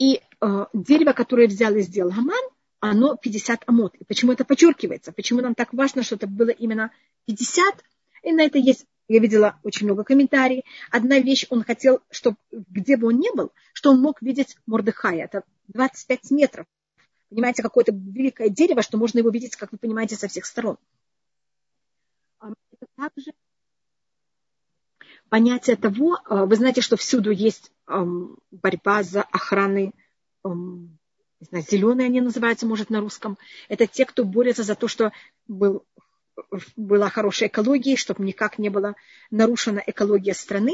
[0.00, 2.42] И э, дерево, которое взял и сделал Гаман,
[2.80, 3.94] оно 50 амот.
[3.94, 5.12] И почему это подчеркивается?
[5.12, 6.90] Почему нам так важно, что это было именно
[7.26, 7.84] 50?
[8.24, 10.64] И на это есть, я видела очень много комментариев.
[10.90, 15.24] Одна вещь, он хотел, чтобы где бы он ни был, что он мог видеть Мордыхая.
[15.24, 16.66] Это 25 метров.
[17.28, 20.78] Понимаете, какое-то великое дерево, что можно его видеть, как вы понимаете, со всех сторон.
[22.40, 23.32] Это также
[25.28, 27.70] понятие того, а, вы знаете, что всюду есть
[28.50, 29.92] борьба за охраны,
[30.44, 33.36] не знаю, зеленые они называются, может, на русском.
[33.68, 35.12] Это те, кто борется за то, что
[35.48, 35.84] был,
[36.76, 38.94] была хорошая экология, чтобы никак не была
[39.30, 40.72] нарушена экология страны.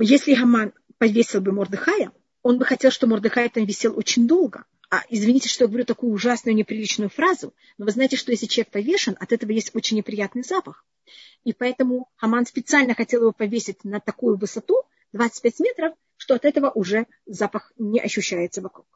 [0.00, 4.64] Если Хаман повесил бы Мордыхая, он бы хотел, чтобы Мордыхай там висел очень долго.
[4.90, 8.72] А извините, что я говорю такую ужасную, неприличную фразу, но вы знаете, что если человек
[8.72, 10.84] повешен, от этого есть очень неприятный запах.
[11.44, 16.70] И поэтому Хаман специально хотел его повесить на такую высоту, 25 метров, что от этого
[16.70, 18.86] уже запах не ощущается вокруг.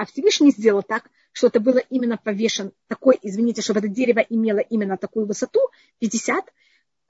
[0.00, 4.60] А Всевышний сделал так, что это было именно повешен такой, извините, чтобы это дерево имело
[4.60, 5.60] именно такую высоту,
[5.98, 6.42] 50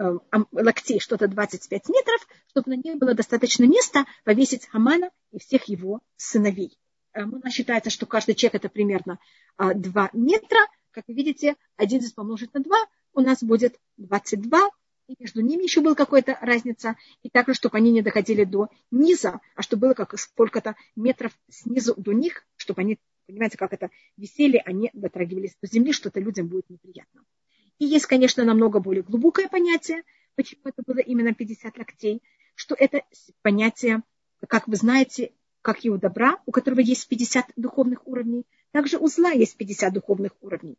[0.00, 0.18] э,
[0.50, 6.00] локтей, что-то 25 метров, чтобы на ней было достаточно места повесить Хамана и всех его
[6.16, 6.76] сыновей.
[7.12, 9.20] Э, у нас считается, что каждый человек это примерно
[9.56, 10.58] 2 а, метра.
[10.90, 12.76] Как вы видите, 11 помножить на 2
[13.12, 14.68] у нас будет 22.
[15.06, 16.96] И между ними еще была какая-то разница.
[17.22, 21.94] И также, чтобы они не доходили до низа, а чтобы было как сколько-то метров снизу
[21.96, 26.48] до них, чтобы они, понимаете, как это висели, они дотрагивались до земли, что это людям
[26.48, 27.24] будет неприятно.
[27.78, 30.02] И есть, конечно, намного более глубокое понятие,
[30.34, 32.22] почему это было именно 50 локтей,
[32.54, 33.02] что это
[33.42, 34.02] понятие,
[34.46, 39.08] как вы знаете, как и у добра, у которого есть 50 духовных уровней, также у
[39.08, 40.76] зла есть 50 духовных уровней.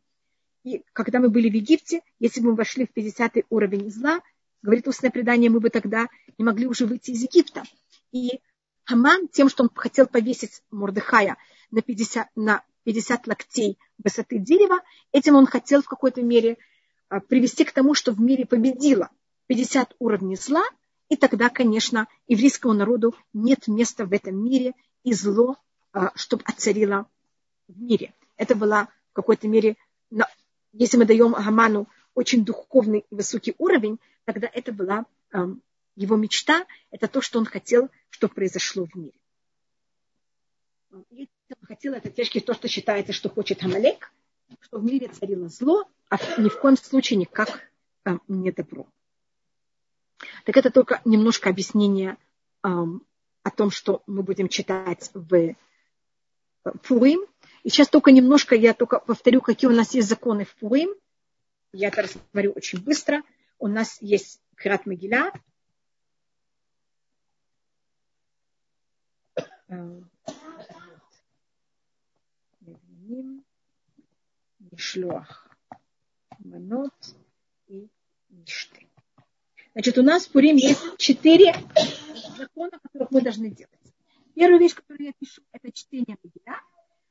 [0.64, 4.22] И когда мы были в Египте, если бы мы вошли в 50 уровень зла,
[4.62, 7.64] говорит устное предание, мы бы тогда не могли уже выйти из Египта.
[8.12, 8.40] И
[8.84, 11.38] Хаман тем, что он хотел повесить Мордыхая
[11.72, 14.80] на 50, на 50 локтей высоты дерева,
[15.12, 16.58] этим он хотел в какой-то мере
[17.10, 19.10] а, привести к тому, что в мире победило
[19.48, 20.64] 50 уровней зла,
[21.10, 25.58] и тогда, конечно, еврейскому народу нет места в этом мире, и зло,
[25.94, 27.08] а, чтобы отцарило
[27.68, 28.14] в мире.
[28.38, 29.78] Это была в какой-то мере,
[30.74, 35.06] если мы даем Гаману очень духовный и высокий уровень, тогда это была
[35.96, 39.14] его мечта, это то, что он хотел, чтобы произошло в мире.
[41.10, 44.12] И он хотел, это тяжкий то, что считается, что хочет Амалек,
[44.60, 47.72] что в мире царило зло, а ни в коем случае никак
[48.28, 48.88] не добро.
[50.46, 52.18] Так это только немножко объяснение
[52.62, 55.56] о том, что мы будем читать в
[56.84, 57.26] Пурим.
[57.64, 60.94] И сейчас только немножко я только повторю, какие у нас есть законы в Пурим.
[61.74, 63.24] Я это говорю очень быстро.
[63.58, 65.32] У нас есть Крат Могиля.
[74.60, 75.50] Мишлюах
[76.40, 76.94] Манот
[77.68, 77.88] и
[78.30, 78.88] Мишты.
[79.74, 81.56] Значит, у нас в Пурим есть четыре
[82.38, 83.80] закона, которых мы должны делать.
[84.36, 86.60] Первая вещь, которую я пишу, это чтение Мегиля.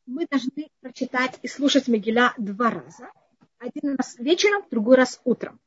[0.07, 3.11] Мы должны прочитать и слушать Мегиля два раза.
[3.59, 5.61] Один раз вечером, другой раз утром.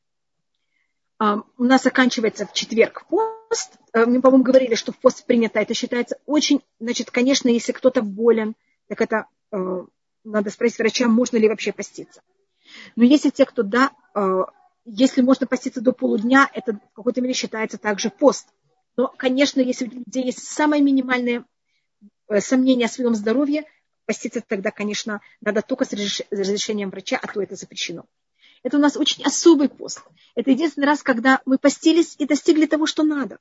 [1.20, 3.78] У нас заканчивается в четверг пост.
[3.92, 5.60] Э, мы, по-моему, говорили, что в пост принято.
[5.60, 6.60] Это считается очень...
[6.80, 8.56] Значит, конечно, если кто-то болен,
[8.88, 9.86] так это э,
[10.24, 12.22] надо спросить врача, можно ли вообще поститься.
[12.96, 14.44] Но если те, кто, да, э,
[14.84, 18.48] если можно поститься до полудня, это в какой-то мере считается также пост.
[18.96, 21.44] Но, конечно, если у людей есть самое минимальное
[22.28, 23.64] э, сомнение о своем здоровье,
[24.06, 25.92] поститься тогда, конечно, надо только с
[26.30, 28.04] разрешением врача, а то это запрещено.
[28.62, 30.02] Это у нас очень особый пост.
[30.34, 33.38] Это единственный раз, когда мы постились и достигли того, что надо.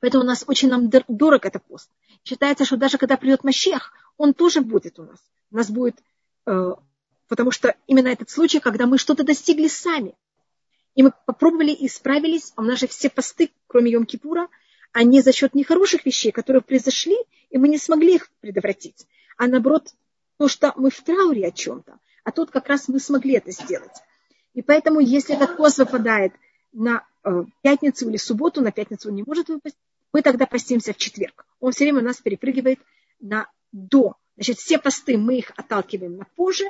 [0.00, 1.90] Поэтому у нас очень нам дорог этот пост.
[2.24, 5.18] Считается, что даже когда придет Мащех, он тоже будет у нас.
[5.50, 5.96] У нас будет
[6.44, 6.74] э,
[7.26, 10.14] потому что именно этот случай, когда мы что-то достигли сами,
[10.94, 14.48] и мы попробовали и справились, а у нас же все посты, кроме Йом-Кипура,
[14.92, 17.16] они за счет нехороших вещей, которые произошли,
[17.48, 19.06] и мы не смогли их предотвратить.
[19.38, 19.94] А наоборот,
[20.36, 24.02] то, что мы в трауре о чем-то, а тут как раз мы смогли это сделать.
[24.52, 26.34] И поэтому, если этот пост выпадает
[26.74, 29.78] на э, пятницу или субботу, на пятницу он не может выпасть,
[30.12, 31.46] мы тогда постимся в четверг.
[31.60, 32.80] Он все время нас перепрыгивает
[33.20, 34.16] на до.
[34.36, 36.64] Значит, все посты мы их отталкиваем на позже,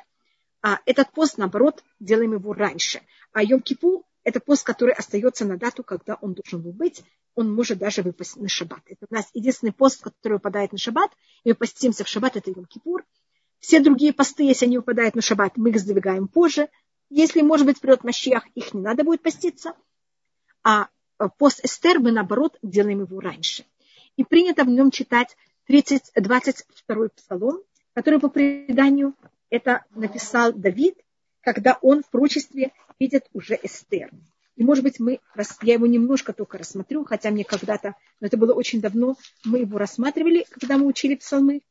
[0.63, 3.01] а этот пост, наоборот, делаем его раньше.
[3.33, 7.03] А Йом-Кипур– это пост, который остается на дату, когда он должен был быть.
[7.35, 8.83] Он может даже выпасть на шаббат.
[8.87, 11.11] Это у нас единственный пост, который выпадает на шаббат.
[11.45, 13.05] И мы постимся в шаббат, это Йом-Кипур.
[13.61, 16.69] Все другие посты, если они выпадают на шаббат, мы их сдвигаем позже.
[17.09, 19.75] Если, может быть, придет Мащиах, их не надо будет поститься.
[20.63, 23.65] А э, пост Эстер мы, наоборот, делаем его раньше.
[24.17, 27.63] И принято в нем читать 30, 22 псалом,
[27.95, 29.15] который по преданию
[29.51, 30.97] это написал Давид,
[31.41, 34.11] когда он в прочестве видит уже Эстер.
[34.57, 35.21] И, может быть, мы,
[35.63, 39.79] я его немножко только рассмотрю, хотя мне когда-то, но это было очень давно, мы его
[39.79, 41.63] рассматривали, когда мы учили псалмы.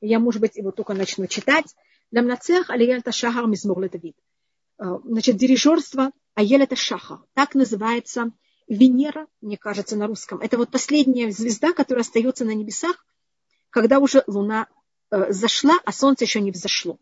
[0.00, 1.66] Я, может быть, его только начну читать.
[2.12, 4.16] Ламнацех алияльта шахар мизмор Давид.
[4.78, 7.20] Э, значит, дирижерство Аелета Шахар.
[7.34, 8.30] Так называется
[8.68, 10.40] Венера, мне кажется, на русском.
[10.40, 13.04] Это вот последняя звезда, которая остается на небесах,
[13.70, 14.68] когда уже луна
[15.10, 16.98] э, зашла, а солнце еще не взошло.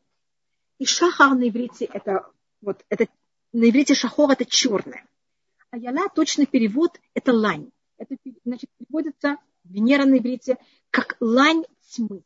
[0.79, 2.27] И Шахар на иврите это
[2.61, 3.07] вот это
[3.53, 5.07] на иврите шахор это черное.
[5.71, 7.71] А яла точный перевод это лань.
[7.97, 10.59] Это значит переводится Венера на иврите
[10.91, 12.23] как лань тьмы.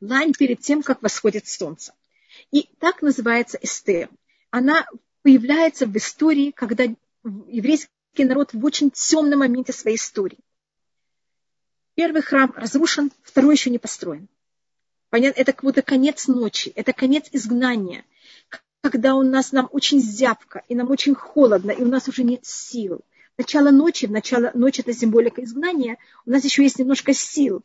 [0.00, 1.92] Лань перед тем, как восходит солнце.
[2.50, 4.08] И так называется Эстер.
[4.50, 4.86] Она
[5.22, 6.86] появляется в истории, когда
[7.24, 10.38] еврейский народ в очень темном моменте своей истории.
[11.94, 14.28] Первый храм разрушен, второй еще не построен.
[15.10, 15.40] Понятно?
[15.40, 18.04] Это как будто конец ночи, это конец изгнания,
[18.80, 22.44] когда у нас нам очень зябко, и нам очень холодно, и у нас уже нет
[22.44, 23.00] сил.
[23.38, 27.62] Начало ночи, в начало ночи это символика изгнания, у нас еще есть немножко сил,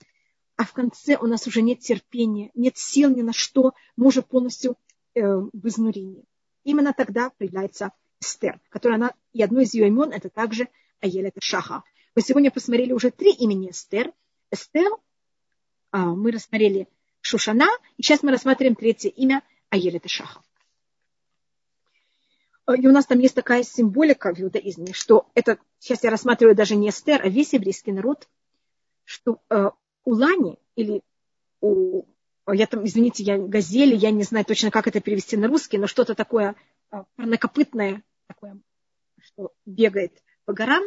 [0.55, 4.21] а в конце у нас уже нет терпения, нет сил ни на что, мы уже
[4.21, 4.75] полностью
[5.15, 6.23] э, в изнурении.
[6.63, 10.67] Именно тогда появляется Эстер, которая она, и одно из ее имен это также
[11.01, 11.83] Аелет Шаха.
[12.15, 14.11] Мы сегодня посмотрели уже три имени Эстер.
[14.51, 14.91] Эстер,
[15.91, 16.87] а, мы рассмотрели
[17.21, 20.41] Шушана, и сейчас мы рассматриваем третье имя Аелет Шаха.
[22.77, 26.75] И у нас там есть такая символика в иудаизме, что это, сейчас я рассматриваю даже
[26.75, 28.27] не Эстер, а весь еврейский народ,
[29.05, 29.71] что э,
[30.05, 31.01] у Лани или
[31.61, 32.03] у,
[32.47, 35.87] я там, извините, я газели, я не знаю точно, как это перевести на русский, но
[35.87, 36.55] что-то такое
[36.91, 38.61] а, парнокопытное, такое,
[39.19, 40.83] что бегает по горам,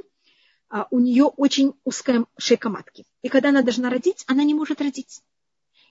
[0.68, 3.04] а, у нее очень узкая шейка матки.
[3.20, 5.22] И когда она должна родить, она не может родить.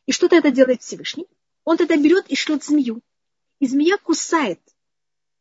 [0.08, 1.28] И что тогда делает Всевышний?
[1.64, 3.02] Он тогда берет и шлет змею.
[3.60, 4.60] И змея кусает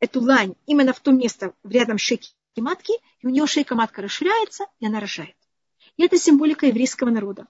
[0.01, 4.67] эту лань именно в то место рядом шейки матки, и у нее шейка матка расширяется,
[4.81, 5.37] и она рожает.
[5.97, 7.47] И это символика еврейского народа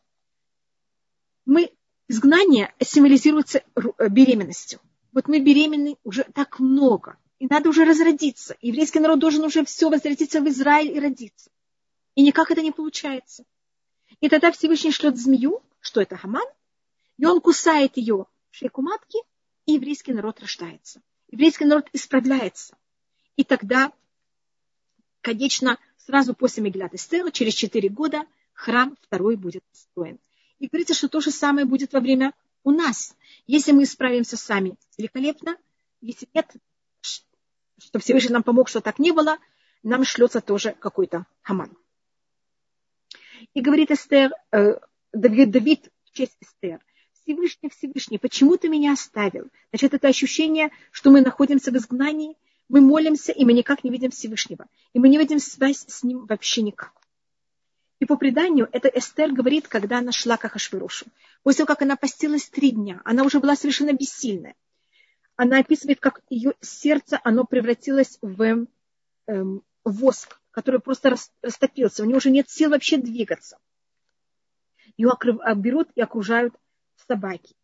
[1.50, 1.72] мы,
[2.08, 3.64] изгнание символизируется
[3.98, 4.80] беременностью.
[5.12, 8.56] Вот мы беременны уже так много, и надо уже разродиться.
[8.60, 11.50] Еврейский народ должен уже все возвратиться в Израиль и родиться.
[12.14, 13.44] И никак это не получается.
[14.20, 16.46] И тогда Всевышний шлет змею, что это Хаман,
[17.16, 19.18] и он кусает ее в шейку матки,
[19.64, 21.00] и еврейский народ рождается.
[21.30, 22.76] Еврейский народ исправляется.
[23.36, 23.90] И тогда,
[25.22, 30.18] конечно, сразу после Меглят Эстера, через четыре года, храм второй будет построен.
[30.58, 33.16] И говорится, что то же самое будет во время у нас.
[33.46, 35.56] Если мы справимся сами, великолепно.
[36.02, 36.54] Если нет,
[37.90, 39.38] что Всевышний нам помог, что так не было,
[39.82, 41.76] нам шлется тоже какой-то хаман.
[43.54, 44.78] И говорит Эстер, э,
[45.12, 46.80] Давид, Давид в честь Эстер,
[47.12, 49.48] Всевышний, Всевышний, почему ты меня оставил?
[49.72, 52.36] Значит, это ощущение, что мы находимся в изгнании,
[52.68, 54.66] мы молимся, и мы никак не видим Всевышнего.
[54.92, 56.92] И мы не видим связь с ним вообще никак.
[57.98, 61.06] И по преданию, это Эстер говорит, когда она шла к Ахашвирошу.
[61.42, 64.54] После того, как она постилась три дня, она уже была совершенно бессильная.
[65.42, 68.66] Она описывает, как ее сердце, оно превратилось в
[69.26, 72.02] эм, воск, который просто растопился.
[72.02, 73.56] У нее уже нет сил вообще двигаться.
[74.98, 76.54] Ее а, берут и окружают
[77.08, 77.56] собаки.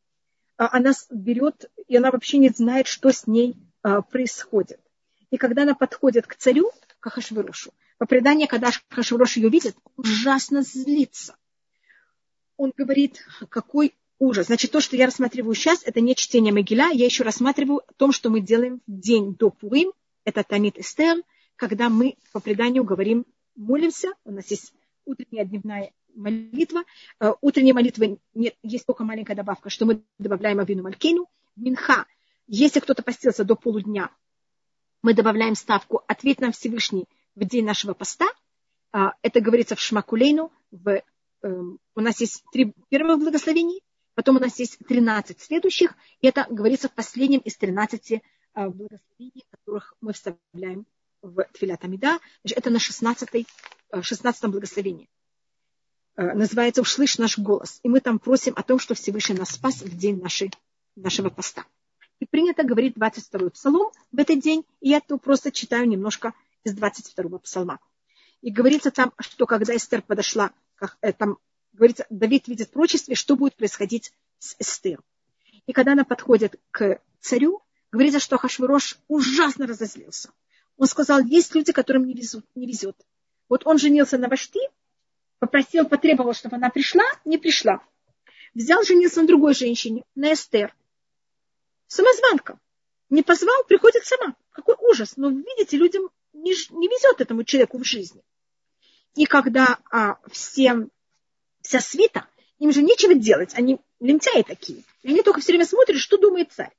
[0.56, 4.80] А она берет, и она вообще не знает, что с ней а, происходит.
[5.30, 10.62] И когда она подходит к царю, к Ахашвирошу, по преданию, когда Хашврош ее видит, ужасно
[10.62, 11.36] злится.
[12.56, 14.46] Он говорит, какой ужас.
[14.46, 18.12] Значит, то, что я рассматриваю сейчас, это не чтение Могиля, я еще рассматриваю о том,
[18.12, 19.92] что мы делаем в день до Пурим,
[20.24, 21.22] это Тамит Эстер,
[21.56, 23.24] когда мы по преданию говорим,
[23.54, 24.72] молимся, у нас есть
[25.04, 26.84] утренняя дневная молитва.
[27.20, 31.28] Э, утренней молитвы нет, есть только маленькая добавка, что мы добавляем Авину Малькину.
[31.56, 32.06] Минха,
[32.46, 34.10] если кто-то постился до полудня,
[35.02, 38.26] мы добавляем ставку «Ответь нам Всевышний, в день нашего поста.
[38.92, 40.50] А, это говорится в Шмакулейну.
[40.70, 41.02] В,
[41.42, 43.80] эм, у нас есть три первых благословений,
[44.16, 48.22] потом у нас есть 13 следующих, и это говорится в последнем из 13
[48.54, 50.86] а, благословений, которых мы вставляем
[51.22, 52.18] в Тфилят Амида.
[52.44, 53.46] Это на 16,
[54.00, 55.08] 16 благословении.
[56.16, 57.78] А, называется «Услышь наш голос».
[57.82, 60.50] И мы там просим о том, что Всевышний нас спас в день нашей,
[60.96, 61.64] нашего поста.
[62.18, 66.32] И принято говорить 22-й псалом в этот день, и я то просто читаю немножко
[66.64, 67.78] из 22-го псалма.
[68.40, 70.52] И говорится там, что когда Эстер подошла,
[71.02, 71.36] э, там
[71.76, 75.00] говорится, Давид видит в прочестве, что будет происходить с Эстер.
[75.66, 77.62] И когда она подходит к царю,
[77.92, 80.30] говорится, что Хашвирош ужасно разозлился.
[80.76, 82.96] Он сказал, есть люди, которым не, везут, не везет.
[83.48, 84.60] Вот он женился на Вашти,
[85.38, 87.80] попросил, потребовал, чтобы она пришла, не пришла.
[88.54, 90.74] Взял, женился на другой женщине, на Эстер.
[91.86, 92.58] Самозванка.
[93.10, 94.34] Не позвал, приходит сама.
[94.50, 95.16] Какой ужас.
[95.16, 98.22] Но, видите, людям не, не везет этому человеку в жизни.
[99.14, 100.88] И когда а, все,
[101.66, 102.26] вся свита,
[102.58, 104.84] им же нечего делать, они лентяи такие.
[105.02, 106.72] И они только все время смотрят, что думает царь.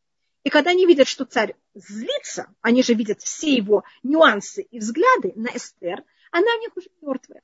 [0.44, 5.34] И когда они видят, что царь злится, они же видят все его нюансы и взгляды
[5.36, 7.42] на Эстер, она у них уже мертвая.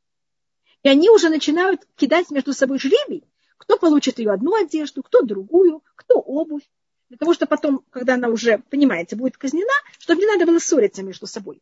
[0.84, 3.26] И они уже начинают кидать между собой жребий,
[3.58, 6.64] кто получит ее одну одежду, кто другую, кто обувь.
[7.10, 11.04] Для того, чтобы потом, когда она уже, понимаете, будет казнена, чтобы не надо было ссориться
[11.04, 11.62] между собой.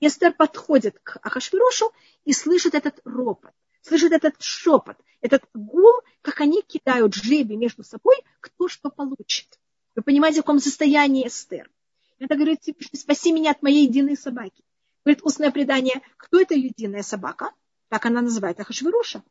[0.00, 1.92] Эстер подходит к Ахашвирошу
[2.24, 3.52] и слышит этот ропот,
[3.82, 9.58] слышит этот шепот, этот гул, как они кидают жребий между собой, кто что получит.
[9.94, 11.70] Вы понимаете, в каком состоянии Эстер.
[12.18, 12.60] Это говорит,
[12.92, 14.62] спаси меня от моей единой собаки.
[15.04, 17.52] Говорит устное предание, кто это единая собака?
[17.88, 19.22] Так она называет Ахашвируша.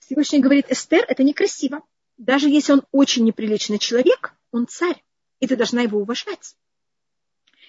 [0.00, 1.82] Всевышний говорит, Эстер, это некрасиво.
[2.18, 5.02] Даже если он очень неприличный человек, он царь,
[5.40, 6.56] и ты должна его уважать.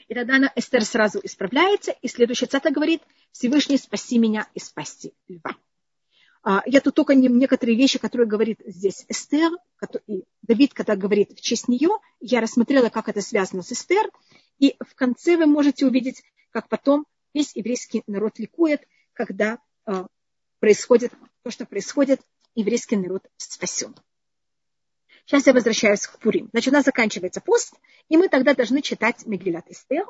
[0.07, 3.01] И тогда она, Эстер сразу исправляется, и следующая цата говорит,
[3.31, 5.55] Всевышний, спаси меня из пасти льва.
[6.43, 9.51] А, я тут только некоторые вещи, которые говорит здесь Эстер,
[10.05, 11.89] и Давид, когда говорит в честь нее,
[12.19, 14.11] я рассмотрела, как это связано с Эстер,
[14.59, 20.05] и в конце вы можете увидеть, как потом весь еврейский народ ликует, когда а,
[20.59, 22.21] происходит то, что происходит,
[22.53, 23.95] еврейский народ спасен.
[25.26, 26.49] Сейчас я возвращаюсь к Пурим.
[26.51, 27.73] Значит, у нас заканчивается пост,
[28.09, 30.05] и мы тогда должны читать Мегилат Эстер,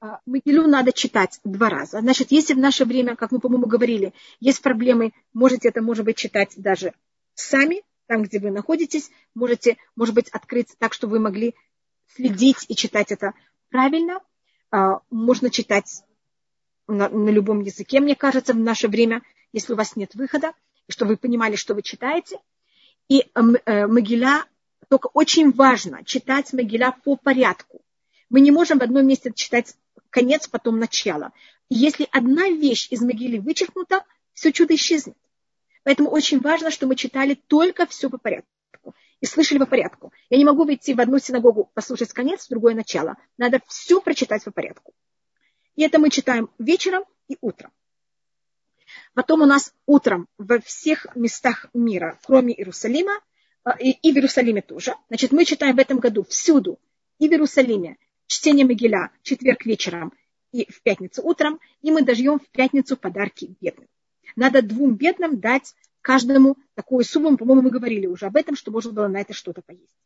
[0.00, 2.00] а, Мегилу надо читать два раза.
[2.00, 6.16] Значит, если в наше время, как мы, по-моему, говорили, есть проблемы, можете это, может быть,
[6.16, 6.92] читать даже
[7.34, 11.54] сами, там, где вы находитесь, можете, может быть, открыть так, чтобы вы могли
[12.14, 13.32] следить и читать это
[13.70, 14.20] правильно.
[14.70, 16.02] А, можно читать
[16.88, 19.22] на, на любом языке, мне кажется, в наше время,
[19.52, 20.52] если у вас нет выхода,
[20.88, 22.38] чтобы вы понимали, что вы читаете.
[23.08, 24.44] И э, Могиля,
[24.88, 27.82] только очень важно читать Могиля по порядку.
[28.30, 29.74] Мы не можем в одном месте читать
[30.10, 31.32] конец, потом начало.
[31.68, 35.16] Если одна вещь из могилы вычеркнута, все чудо исчезнет.
[35.84, 38.48] Поэтому очень важно, что мы читали только все по порядку
[39.20, 40.12] и слышали по порядку.
[40.30, 43.16] Я не могу войти в одну синагогу, послушать конец, в другое начало.
[43.38, 44.92] Надо все прочитать по порядку.
[45.76, 47.70] И это мы читаем вечером и утром.
[49.14, 53.20] Потом у нас утром во всех местах мира, кроме Иерусалима,
[53.64, 54.94] э, и в Иерусалиме тоже.
[55.08, 56.78] Значит, мы читаем в этом году всюду,
[57.18, 60.12] и в Иерусалиме, чтение Могиля в четверг вечером
[60.50, 63.88] и в пятницу утром, и мы дождем в пятницу подарки бедным.
[64.36, 68.92] Надо двум бедным дать каждому такую сумму, по-моему, мы говорили уже об этом, что можно
[68.92, 69.96] было на это что-то поесть.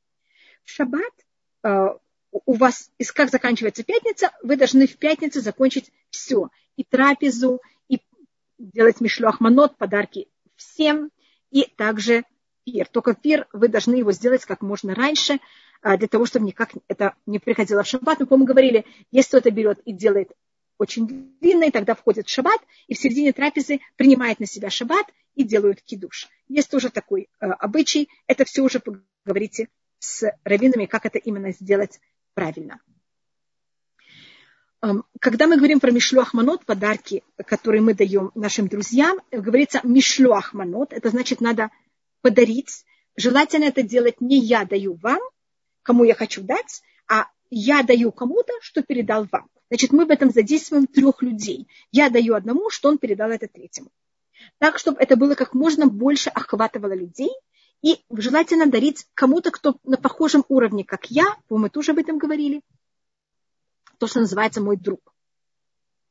[0.65, 1.13] В шаббат
[1.63, 1.89] э,
[2.33, 6.51] у вас, как заканчивается пятница, вы должны в пятницу закончить все.
[6.77, 7.63] И трапезу,
[8.59, 11.11] делать мишлюахманот, подарки всем,
[11.51, 12.25] и также
[12.65, 12.89] пир.
[12.89, 15.39] Только пир вы должны его сделать как можно раньше,
[15.83, 18.21] а, для того, чтобы никак это не приходило в шаббат.
[18.21, 20.33] Мы, по-моему, говорили, если кто-то берет и делает
[20.79, 25.45] очень длинный, тогда входит в шаббат, и в середине трапезы принимает на себя шаббат и
[25.45, 26.29] делают кидуш.
[26.49, 32.01] Есть тоже такой э, обычай, это все уже поговорите с раввинами, как это именно сделать
[32.35, 32.81] правильно.
[35.21, 41.41] Когда мы говорим про мишлюахманот, подарки, которые мы даем нашим друзьям, говорится мишлюахманот, это значит
[41.41, 41.71] надо
[42.21, 42.85] подарить.
[43.17, 45.21] Желательно это делать не я даю вам,
[45.83, 49.49] кому я хочу дать, а я даю кому-то, что передал вам.
[49.69, 51.67] Значит, мы в этом задействуем трех людей.
[51.91, 53.91] Я даю одному, что он передал это третьему.
[54.59, 57.31] Так, чтобы это было как можно больше охватывало людей.
[57.83, 62.63] И желательно дарить кому-то, кто на похожем уровне, как я, мы тоже об этом говорили,
[63.99, 65.01] то, что называется мой друг.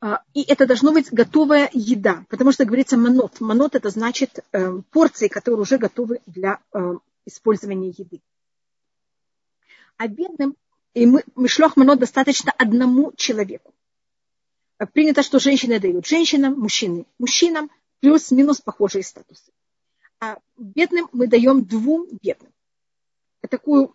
[0.01, 3.39] А, и это должно быть готовая еда, потому что говорится манот.
[3.39, 8.21] Манот это значит э, порции, которые уже готовы для э, использования еды
[9.97, 10.55] а бедным
[10.93, 13.73] и мы, мишлох манот достаточно одному человеку.
[14.93, 17.69] Принято, что женщины дают женщинам, мужчины мужчинам,
[17.99, 19.51] плюс-минус похожие статусы.
[20.19, 22.51] А бедным мы даем двум бедным.
[23.49, 23.93] Такую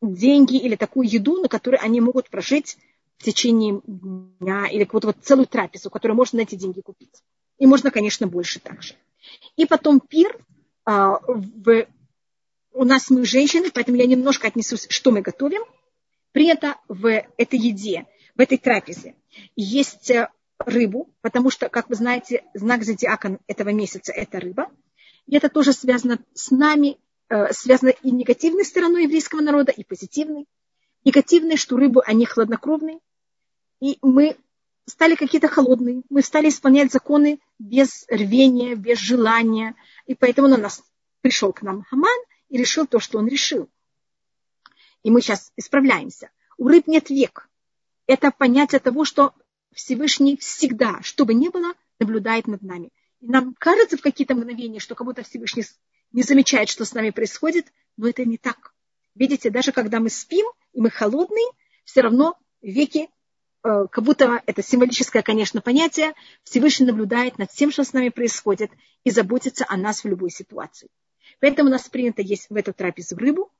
[0.00, 2.76] деньги или такую еду, на которой они могут прожить
[3.18, 7.22] в течение дня или какую-то вот целую трапезу, которую можно на эти деньги купить.
[7.58, 8.94] И можно, конечно, больше также.
[9.56, 10.36] И потом пир
[10.84, 11.86] а, в
[12.74, 15.62] у нас мы женщины, поэтому я немножко отнесусь, что мы готовим.
[16.32, 17.06] Принято в
[17.36, 19.14] этой еде, в этой трапезе
[19.54, 24.70] есть э, рыбу, потому что, как вы знаете, знак зодиака этого месяца– это рыба.
[25.26, 26.96] И это тоже связано с нами,
[27.28, 30.46] э, связано и негативной стороной еврейского народа, и позитивной.
[31.04, 33.00] Негативной, что рыбы, они хладнокровные.
[33.80, 34.36] И мы
[34.86, 39.74] стали какие-то холодные, мы стали исполнять законы без рвения, без желания,
[40.06, 40.82] и поэтому на нас
[41.20, 43.68] пришел к нам Хаман и решил то, что он решил.
[45.02, 46.30] И мы сейчас исправляемся.
[46.58, 47.48] У рыб нет век.
[48.06, 49.32] Это понятие того, что
[49.72, 52.90] Всевышний всегда, что бы ни было, наблюдает над нами.
[53.20, 55.64] И нам кажется в какие-то мгновения, что как будто Всевышний
[56.12, 58.74] не замечает, что с нами происходит, но это не так.
[59.14, 61.46] Видите, даже когда мы спим, и мы холодные,
[61.84, 63.08] все равно веки,
[63.64, 66.14] э, как будто это символическое, конечно, понятие,
[66.44, 68.70] Всевышний наблюдает над всем, что с нами происходит,
[69.04, 70.88] и заботится о нас в любой ситуации.
[71.40, 73.50] Поэтому у нас принято есть в эту трапезу рыбу.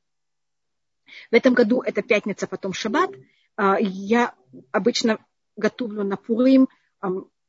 [1.30, 3.10] В этом году это пятница, потом шаббат.
[3.56, 4.34] А, я
[4.70, 5.18] обычно
[5.56, 6.68] готовлю на Пурим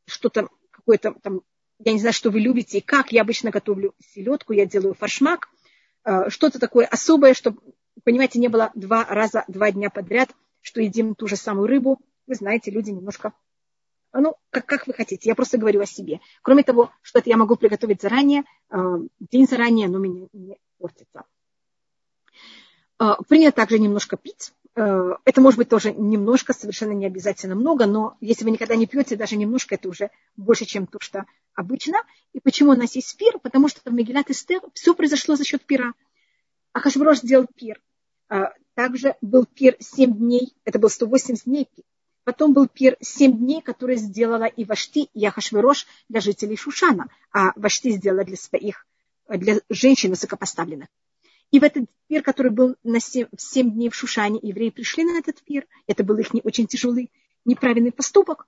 [0.06, 1.42] что-то, какое-то там,
[1.80, 3.12] я не знаю, что вы любите и как.
[3.12, 5.50] Я обычно готовлю селедку, я делаю фаршмак.
[6.04, 7.62] А, что-то такое особое, чтобы,
[8.04, 10.30] понимаете, не было два раза, два дня подряд,
[10.62, 12.00] что едим ту же самую рыбу.
[12.28, 13.34] Вы знаете, люди немножко
[14.14, 16.20] ну, как, как вы хотите, я просто говорю о себе.
[16.44, 18.78] Кроме того, что это я могу приготовить заранее, э,
[19.20, 21.24] день заранее, но мне не портится.
[23.00, 24.54] Э, принято также немножко пить.
[24.76, 28.86] Э, это может быть тоже немножко, совершенно не обязательно много, но если вы никогда не
[28.86, 31.26] пьете, даже немножко, это уже больше, чем то, что
[31.56, 31.98] обычно.
[32.34, 33.40] И почему у нас есть пир?
[33.40, 35.94] Потому что в Мегилат Эстер все произошло за счет пира.
[36.72, 37.82] Ахашврош сделал пир.
[38.74, 41.68] Также был пир 7 дней, это был 180 дней
[42.24, 47.52] Потом был пир семь дней, который сделала и Вашти, и Ахашвирош для жителей Шушана, а
[47.58, 48.86] Вашти сделала для своих,
[49.28, 50.88] для женщин высокопоставленных.
[51.52, 55.20] И в этот пир, который был на 7, 7 дней в Шушане, евреи пришли на
[55.20, 55.68] этот пир.
[55.86, 57.12] Это был их не, очень тяжелый,
[57.46, 58.48] неправильный поступок.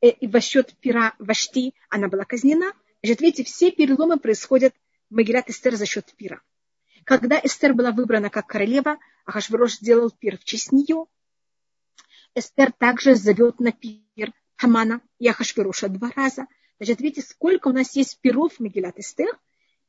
[0.00, 2.72] Э, и во счет пира Вашти она была казнена.
[3.02, 4.72] Значит, видите, все переломы происходят
[5.10, 6.40] в Магилат Эстер за счет пира.
[7.06, 11.06] Когда Эстер была выбрана как королева, Ахашвирош сделал пир в честь нее,
[12.34, 16.48] Эстер также зовет на пир Хамана и Ахашвируша два раза.
[16.78, 19.38] Значит, видите, сколько у нас есть пиров в Мегилат Эстер.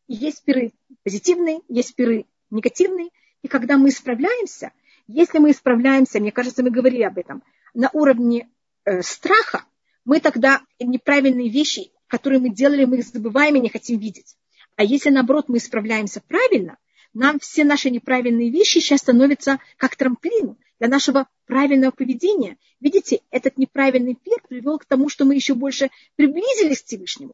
[0.08, 3.10] Есть пиры позитивные, есть пиры негативные.
[3.42, 4.72] И когда мы исправляемся,
[5.08, 7.42] если мы исправляемся, мне кажется, мы говорили об этом,
[7.74, 8.48] на уровне
[8.86, 9.66] э, страха,
[10.06, 14.38] мы тогда неправильные вещи, которые мы делали, мы их забываем и не хотим видеть.
[14.76, 16.78] А если, наоборот, мы исправляемся правильно,
[17.18, 22.58] нам все наши неправильные вещи сейчас становятся как трамплин для нашего правильного поведения.
[22.80, 27.34] Видите, этот неправильный пир привел к тому, что мы еще больше приблизились к Всевышнему.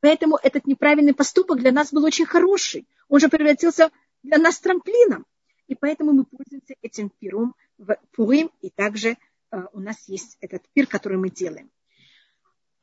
[0.00, 2.86] Поэтому этот неправильный поступок для нас был очень хороший.
[3.08, 3.90] Он же превратился
[4.22, 5.24] для нас трамплином.
[5.66, 8.50] И поэтому мы пользуемся этим пиром в Пурим.
[8.60, 9.16] И также
[9.50, 11.70] э, у нас есть этот пир, который мы делаем.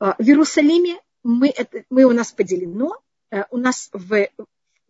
[0.00, 3.00] Э, в Иерусалиме мы, это, мы у нас поделено.
[3.30, 4.28] Э, у нас в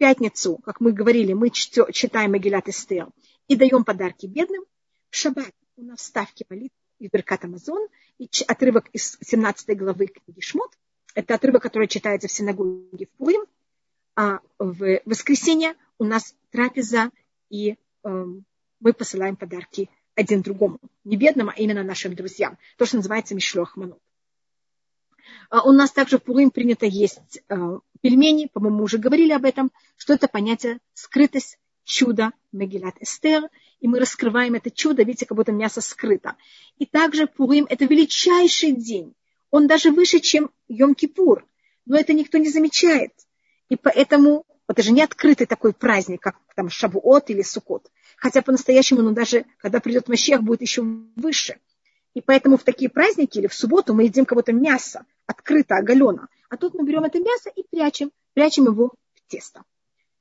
[0.00, 3.08] пятницу, как мы говорили, мы читаем Магилат Эстер
[3.48, 4.64] и даем подарки бедным.
[5.10, 7.86] В шаббат у нас ставки молитвы из Беркат Амазон,
[8.18, 10.72] и отрывок из 17 главы книги Шмот.
[11.14, 13.44] Это отрывок, который читается в синагоге в Пурим.
[14.16, 17.10] А в воскресенье у нас трапеза,
[17.50, 18.24] и э,
[18.80, 20.78] мы посылаем подарки один другому.
[21.04, 22.56] Не бедным, а именно нашим друзьям.
[22.78, 24.00] То, что называется Мишлох Манут.
[25.50, 29.70] А у нас также в Пурим принято есть э, пельмени, по-моему, уже говорили об этом,
[29.96, 33.48] что это понятие скрытость чудо Мегилат Эстер,
[33.80, 36.36] и мы раскрываем это чудо, видите, как будто мясо скрыто.
[36.78, 39.14] И также Пурим– это величайший день.
[39.50, 41.42] Он даже выше, чем Йом-Кипур,
[41.86, 43.12] но это никто не замечает.
[43.68, 47.90] И поэтому это же не открытый такой праздник, как там Шабуот или Сукот.
[48.16, 50.82] Хотя по-настоящему, ну даже когда придет Мащех, будет еще
[51.16, 51.58] выше.
[52.14, 56.26] И поэтому в такие праздники или в субботу мы едим кого-то мясо, открыто, оголено.
[56.50, 59.62] А тут мы берем это мясо и прячем, прячем его в тесто.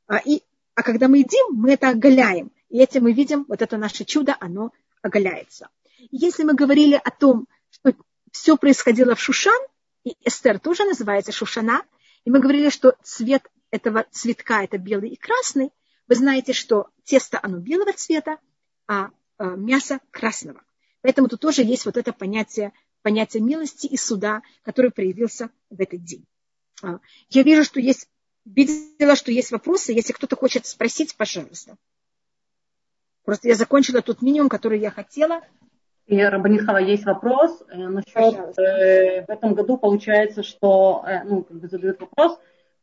[0.07, 0.43] А, и
[0.75, 2.51] а когда мы едим, мы это оголяем.
[2.69, 4.71] И этим мы видим, вот это наше чудо, оно
[5.01, 5.69] оголяется.
[6.11, 7.93] Если мы говорили о том, что
[8.31, 9.59] все происходило в Шушан,
[10.03, 11.83] и Эстер тоже называется Шушана,
[12.23, 15.71] и мы говорили, что цвет этого цветка это белый и красный,
[16.07, 18.37] вы знаете, что тесто оно белого цвета,
[18.87, 20.61] а э, мясо красного.
[21.01, 22.71] Поэтому тут тоже есть вот это понятие,
[23.01, 26.25] понятие милости и суда, который проявился в этот день.
[26.83, 28.07] А, я вижу, что есть
[28.45, 29.93] видела, что есть вопросы.
[29.93, 31.75] Если кто-то хочет спросить, пожалуйста.
[33.23, 35.41] Просто я закончила тот минимум, который я хотела.
[36.07, 41.57] И, Рабанихова, есть вопрос э, насчет, э, в этом году получается, что, э, ну, как
[41.57, 42.39] бы задают вопрос,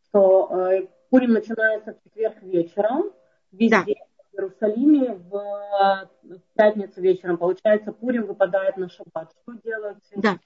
[0.09, 3.11] что э, Пурим начинается в четверг вечером,
[3.51, 3.85] везде да.
[3.85, 6.09] в Иерусалиме, в
[6.57, 9.33] пятницу вечером, получается, Пурим выпадает на шаббат.
[9.43, 9.99] Что делать?
[10.17, 10.39] Да.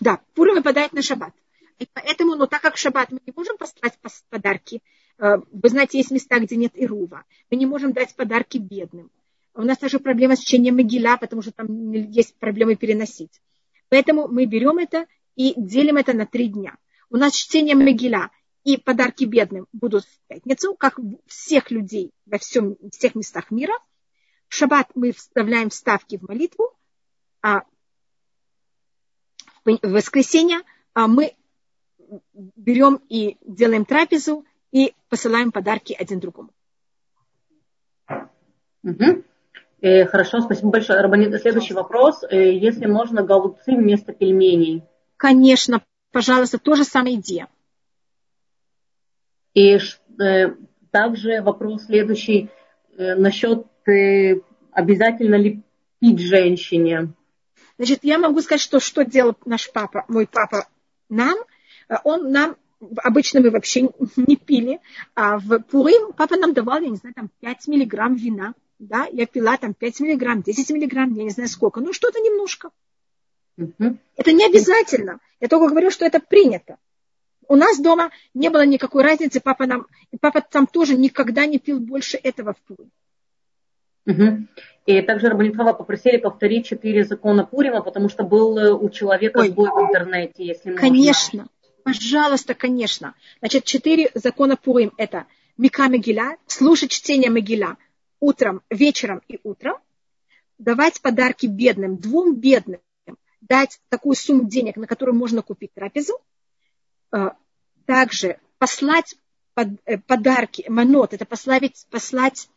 [0.00, 1.32] Да, Пурим выпадает на шаббат.
[1.78, 3.98] И поэтому, ну, так как в шаббат мы не можем послать
[4.30, 4.80] подарки,
[5.18, 9.10] э, вы знаете, есть места, где нет ирува, мы не можем дать подарки бедным.
[9.54, 13.40] У нас также проблема с чтением могила, потому что там есть проблемы переносить.
[13.88, 15.06] Поэтому мы берем это
[15.36, 16.76] и делим это на три дня.
[17.10, 18.30] У нас чтение Мегиля
[18.64, 23.74] и подарки бедным будут в пятницу, как всех людей во всем, всех местах мира.
[24.52, 26.76] В шаббат мы вставляем вставки в молитву,
[27.40, 27.62] а
[29.64, 30.58] в воскресенье
[30.92, 31.34] а мы
[32.34, 36.50] берем и делаем трапезу и посылаем подарки один другому.
[38.82, 39.24] Угу.
[39.80, 41.00] Э, хорошо, спасибо большое.
[41.00, 42.22] Рабанит, следующий вопрос.
[42.24, 44.84] Э, если можно, голубцы вместо пельменей.
[45.16, 47.48] Конечно, пожалуйста, тоже самая идея.
[49.54, 50.56] И э,
[50.90, 52.50] также вопрос следующий
[52.98, 55.62] э, насчет обязательно ли
[56.00, 57.12] пить женщине.
[57.76, 60.68] Значит, я могу сказать, что что делал наш папа, мой папа
[61.08, 61.38] нам.
[61.88, 62.56] Э, он нам
[62.96, 63.82] обычно мы вообще
[64.16, 64.80] не пили,
[65.14, 69.26] а в Пурим папа нам давал, я не знаю, там 5 миллиграмм вина да, я
[69.26, 72.70] пила там 5 миллиграмм, 10 миллиграмм, я не знаю сколько, ну что-то немножко.
[73.56, 73.98] Угу.
[74.16, 75.20] Это не обязательно.
[75.40, 76.78] Я только говорю, что это принято.
[77.48, 79.86] У нас дома не было никакой разницы, папа нам,
[80.20, 82.88] папа там тоже никогда не пил больше этого в пуре.
[84.06, 84.46] Угу.
[84.86, 89.48] И также Рабанитхава попросили повторить четыре закона Пурима, потому что был э, у человека Ой.
[89.48, 90.80] сбой в интернете, если можно.
[90.80, 91.46] Конечно,
[91.84, 93.14] пожалуйста, конечно.
[93.38, 95.26] Значит, четыре закона Пурим– это
[95.56, 97.76] Мика Мегиля, слушать чтение Мегиля,
[98.18, 99.78] утром, вечером и утром,
[100.58, 102.80] давать подарки бедным, двум бедным,
[103.40, 106.14] дать такую сумму денег, на которую можно купить трапезу,
[107.12, 107.30] э,
[107.86, 109.14] также послать
[109.56, 112.48] э, подарки, манот, это послать, послать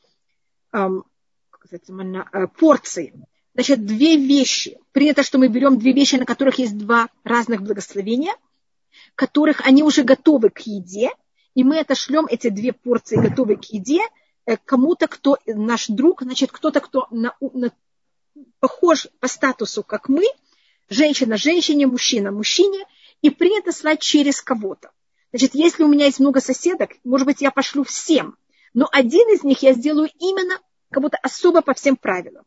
[0.71, 1.03] эм,
[1.71, 3.13] э, порции.
[3.53, 4.77] Значит, две вещи.
[4.91, 8.35] Принято, что мы берем две вещи, на которых есть два разных благословения,
[9.15, 11.11] которых они уже готовы к еде,
[11.53, 14.01] и мы отошлем эти две порции, готовые к еде,
[14.45, 17.71] Э, кому-то, кто наш друг, значит, кто-то, кто на, на,
[18.59, 20.23] похож по статусу, как мы,
[20.87, 22.85] женщина женщине, мужчина мужчине,
[23.21, 24.91] и принято слать через кого-то.
[25.31, 28.37] Значит, если у меня есть много соседок, может быть, я пошлю всем,
[28.73, 30.59] но один из них я сделаю именно
[30.95, 32.45] как будто особо по всем правилам.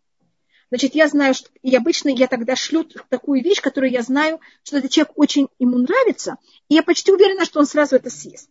[0.71, 4.79] Значит, я знаю, что и обычно я тогда шлю такую вещь, которую я знаю, что
[4.79, 6.37] этот человек очень ему нравится,
[6.71, 8.49] и я почти уверена, что он сразу это съест.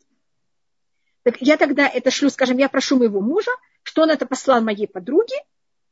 [1.23, 3.49] Так я тогда это шлю, скажем, я прошу моего мужа,
[3.81, 5.35] что он это послал моей подруге,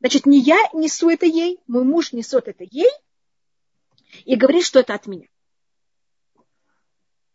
[0.02, 2.92] значит, не я несу это ей, мой муж несет это ей
[4.24, 5.26] и говорит, что это от меня.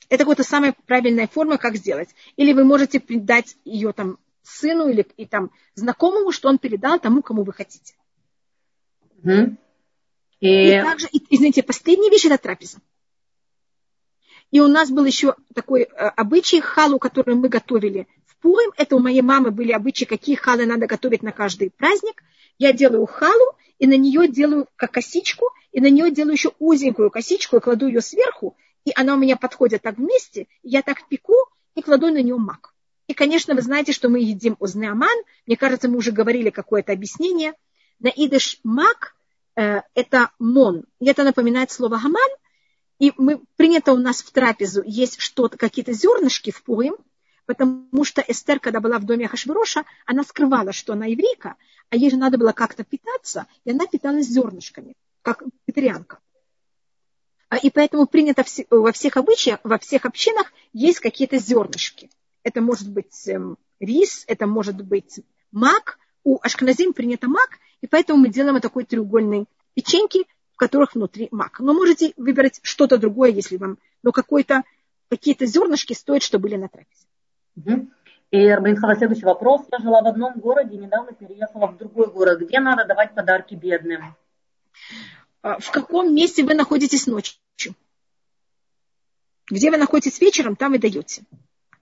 [0.09, 2.11] Это вот самая правильная форма, как сделать.
[2.37, 7.23] Или вы можете передать ее там сыну или и, там, знакомому, что он передал тому,
[7.23, 7.95] кому вы хотите.
[9.23, 9.57] Угу.
[10.41, 10.69] И...
[10.69, 12.79] и также, извините, последняя вещь– это трапеза.
[14.51, 18.73] И у нас был еще такой э, обычай халу, который мы готовили в Пурим.
[18.77, 22.23] Это у моей мамы были обычаи, какие халы надо готовить на каждый праздник.
[22.59, 27.11] Я делаю халу, и на нее делаю как косичку, и на нее делаю еще узенькую
[27.11, 31.37] косичку, и кладу ее сверху, и она у меня подходит так вместе, я так пеку
[31.75, 32.75] и кладу на нее мак.
[33.11, 35.25] И, конечно, вы знаете, что мы едим узнеаман.
[35.45, 37.55] Мне кажется, мы уже говорили какое-то объяснение.
[37.99, 39.17] На идыш мак
[39.57, 40.85] э, это мон.
[41.01, 42.31] И это напоминает слово гаман,
[43.01, 46.99] и мы, принято у нас в трапезу есть что-то, какие-то зернышки в Пурим,
[47.47, 51.57] потому что Эстер, когда была в доме Хашвироша, она скрывала, что она еврейка,
[51.89, 56.21] а ей же надо было как-то питаться, и она питалась зернышками, как вегетарианка.
[57.49, 62.09] А, и поэтому принято во всех обычаях, во всех общинах есть какие-то зернышки.
[62.43, 65.21] Это может быть эм, рис, это может быть
[65.53, 65.99] мак.
[66.23, 70.27] У ашкназим принято мак, и поэтому мы делаем такой треугольной печеньки,
[70.57, 71.61] которых внутри мак.
[71.61, 74.63] Но можете выбрать что-то другое, если вам, но какой-то,
[75.09, 77.07] какие-то зернышки стоит, что были на трапезе.
[77.57, 77.89] Угу.
[78.31, 79.63] И, Арбинхава, следующий вопрос.
[79.73, 82.41] Я жила в одном городе, недавно переехала в другой город.
[82.41, 84.15] Где надо давать подарки бедным?
[85.43, 87.41] А, в каком месте вы находитесь ночью?
[89.51, 91.23] Где вы находитесь вечером, там и даете.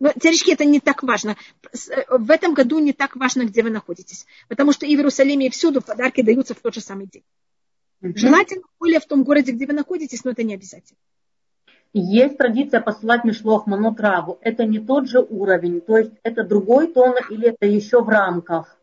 [0.01, 1.36] Но теоретически это не так важно.
[1.72, 4.26] Э, в этом году не так важно, где вы находитесь.
[4.49, 7.24] Потому что и в Иерусалиме, и всюду подарки даются в тот же самый день.
[8.03, 8.12] Угу.
[8.16, 10.99] Желательно более в том городе, где вы находитесь, но это не обязательно.
[11.92, 14.38] Есть традиция посылать мишлох монотраву.
[14.42, 18.78] Это не тот же уровень, то есть это другой тон или это еще в рамках?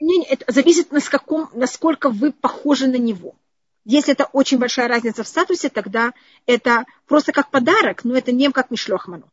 [0.00, 3.36] Не, не, это зависит, на скаком, насколько вы похожи на него.
[3.84, 6.12] Если это очень большая разница в статусе, тогда
[6.46, 9.30] это просто как подарок, но это не как мишлох монот.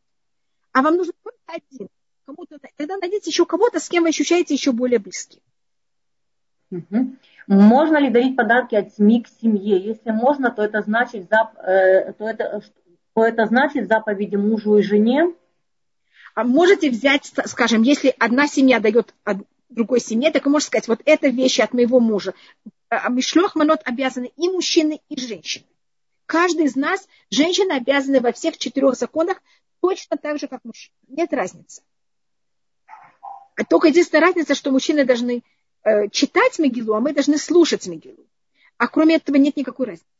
[0.76, 1.88] А вам нужен только один.
[2.26, 5.40] Кому-то, тогда найдите еще кого-то, с кем вы ощущаете еще более близкие.
[6.70, 7.16] Угу.
[7.46, 9.78] Можно ли дарить подарки от семьи к семье?
[9.78, 12.60] Если можно, то это значит, э, то это,
[13.14, 15.32] то это значит заповеди мужу и жене.
[16.34, 19.14] А можете взять, скажем, если одна семья дает
[19.70, 22.34] другой семье, так вы можете сказать, вот это вещи от моего мужа.
[22.90, 25.64] А мишлох манот обязаны и мужчины, и женщины.
[26.26, 29.40] каждый из нас, женщина обязана во всех четырех законах
[29.86, 30.96] точно так же, как мужчина.
[31.06, 31.82] Нет разницы.
[33.54, 35.44] А только единственная разница, что мужчины должны
[35.84, 38.26] э, читать Мегилу, а мы должны слушать Мегилу.
[38.78, 40.10] А кроме этого нет никакой разницы.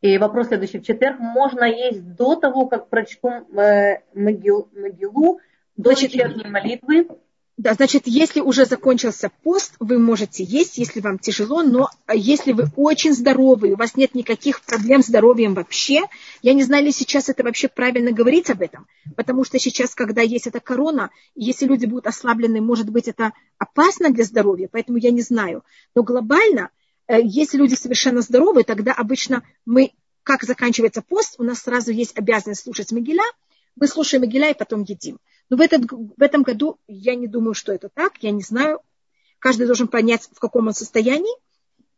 [0.00, 0.78] И вопрос следующий.
[0.78, 5.40] В четверг можно есть до того, как прочтем э, Могилу,
[5.76, 7.08] до Значит, вечерней молитвы?
[7.56, 12.66] Да, значит, если уже закончился пост, вы можете есть, если вам тяжело, но если вы
[12.76, 16.02] очень здоровы, у вас нет никаких проблем с здоровьем вообще,
[16.42, 18.86] я не знаю, ли сейчас это вообще правильно говорить об этом,
[19.16, 24.10] потому что сейчас, когда есть эта корона, если люди будут ослаблены, может быть, это опасно
[24.10, 25.64] для здоровья, поэтому я не знаю.
[25.94, 26.68] Но глобально,
[27.08, 29.92] э, если люди совершенно здоровы, тогда обычно мы,
[30.24, 33.24] как заканчивается пост, у нас сразу есть обязанность слушать Мегиля,
[33.76, 35.18] мы слушаем Мегиля и потом едим.
[35.48, 38.80] Но в, этот, в этом году я не думаю, что это так, я не знаю.
[39.38, 41.34] Каждый должен понять, в каком он состоянии.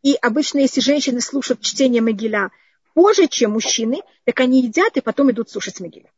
[0.03, 2.51] И обычно, если женщины слушают чтение Могиля
[2.93, 6.11] позже, чем мужчины, так они едят и потом идут слушать Могиля.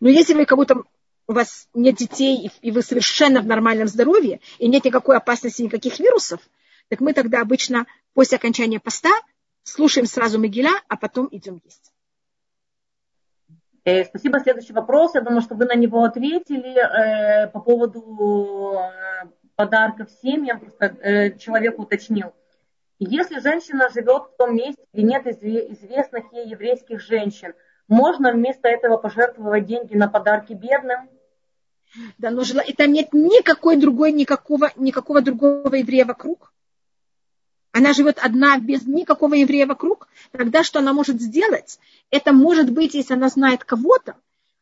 [0.00, 0.82] Но если вы будто
[1.28, 6.00] у вас нет детей, и вы совершенно в нормальном здоровье, и нет никакой опасности, никаких
[6.00, 6.40] вирусов,
[6.88, 9.10] так мы тогда обычно после окончания поста
[9.62, 11.91] слушаем сразу Могиля, а потом идем есть.
[13.84, 14.38] Э, спасибо.
[14.40, 15.14] Следующий вопрос.
[15.14, 19.26] Я думаю, что вы на него ответили э, по поводу э,
[19.56, 20.60] подарков семьям.
[20.60, 22.32] Просто человек уточнил.
[22.98, 27.54] Если женщина живет в том месте, где нет известных ей еврейских женщин,
[27.88, 31.08] можно вместо этого пожертвовать деньги на подарки бедным?
[32.18, 32.60] Да, но жела...
[32.60, 36.51] и там нет никакой другой, никакого, никакого другого еврея вокруг.
[37.72, 40.08] Она живет одна, без никакого еврея вокруг.
[40.30, 41.78] Тогда что она может сделать?
[42.10, 44.16] Это может быть, если она знает кого-то,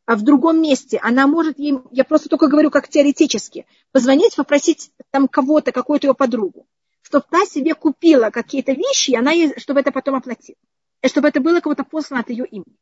[0.07, 4.93] а в другом месте она может им, я просто только говорю как теоретически, позвонить, попросить
[5.11, 6.67] там кого-то, какую-то ее подругу,
[7.03, 10.59] чтобы та себе купила какие-то вещи, и она, чтобы это потом оплатила.
[11.03, 12.77] И чтобы это было кого-то послано от ее имени.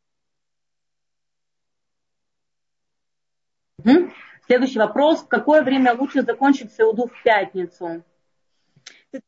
[4.47, 5.21] Следующий вопрос.
[5.23, 8.03] В какое время лучше закончить Сауду в пятницу?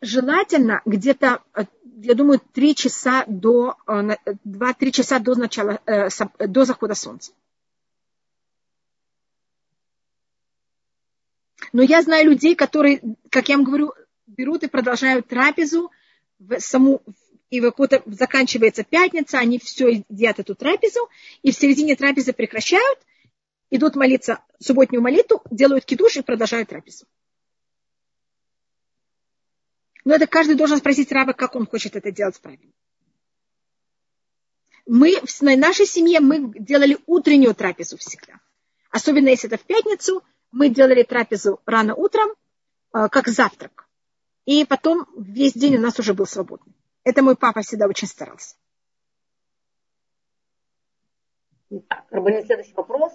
[0.00, 1.64] Желательно где-то, э,
[2.02, 6.08] я думаю, три часа до, э, два-три часа до начала, э,
[6.38, 7.32] до захода солнца.
[11.72, 13.00] Но я знаю людей, которые,
[13.30, 13.92] как я вам говорю,
[14.26, 15.90] берут и продолжают трапезу
[16.38, 17.02] в саму,
[17.50, 17.76] и вот
[18.06, 21.08] заканчивается пятница, они все едят эту трапезу,
[21.42, 22.98] и в середине трапезы прекращают,
[23.70, 27.06] идут молиться субботнюю молитву, делают кидуш и продолжают трапезу.
[30.04, 32.72] Но это каждый должен спросить раба, как он хочет это делать правильно.
[34.86, 38.40] Мы в нашей семье мы делали утреннюю трапезу всегда.
[38.90, 42.30] Особенно если это в пятницу, мы делали трапезу рано утром,
[42.92, 43.86] э, как завтрак.
[44.46, 46.74] И потом весь день у нас уже был свободный.
[47.04, 48.56] Это мой папа всегда очень старался.
[51.88, 53.12] Так, следующий вопрос.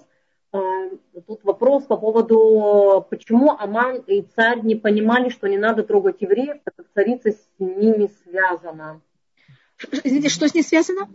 [0.52, 0.90] Э,
[1.26, 6.58] тут вопрос по поводу, почему Аман и царь не понимали, что не надо трогать евреев,
[6.64, 9.00] так как царица с ними связана.
[10.04, 11.08] Извините, что с ней связано?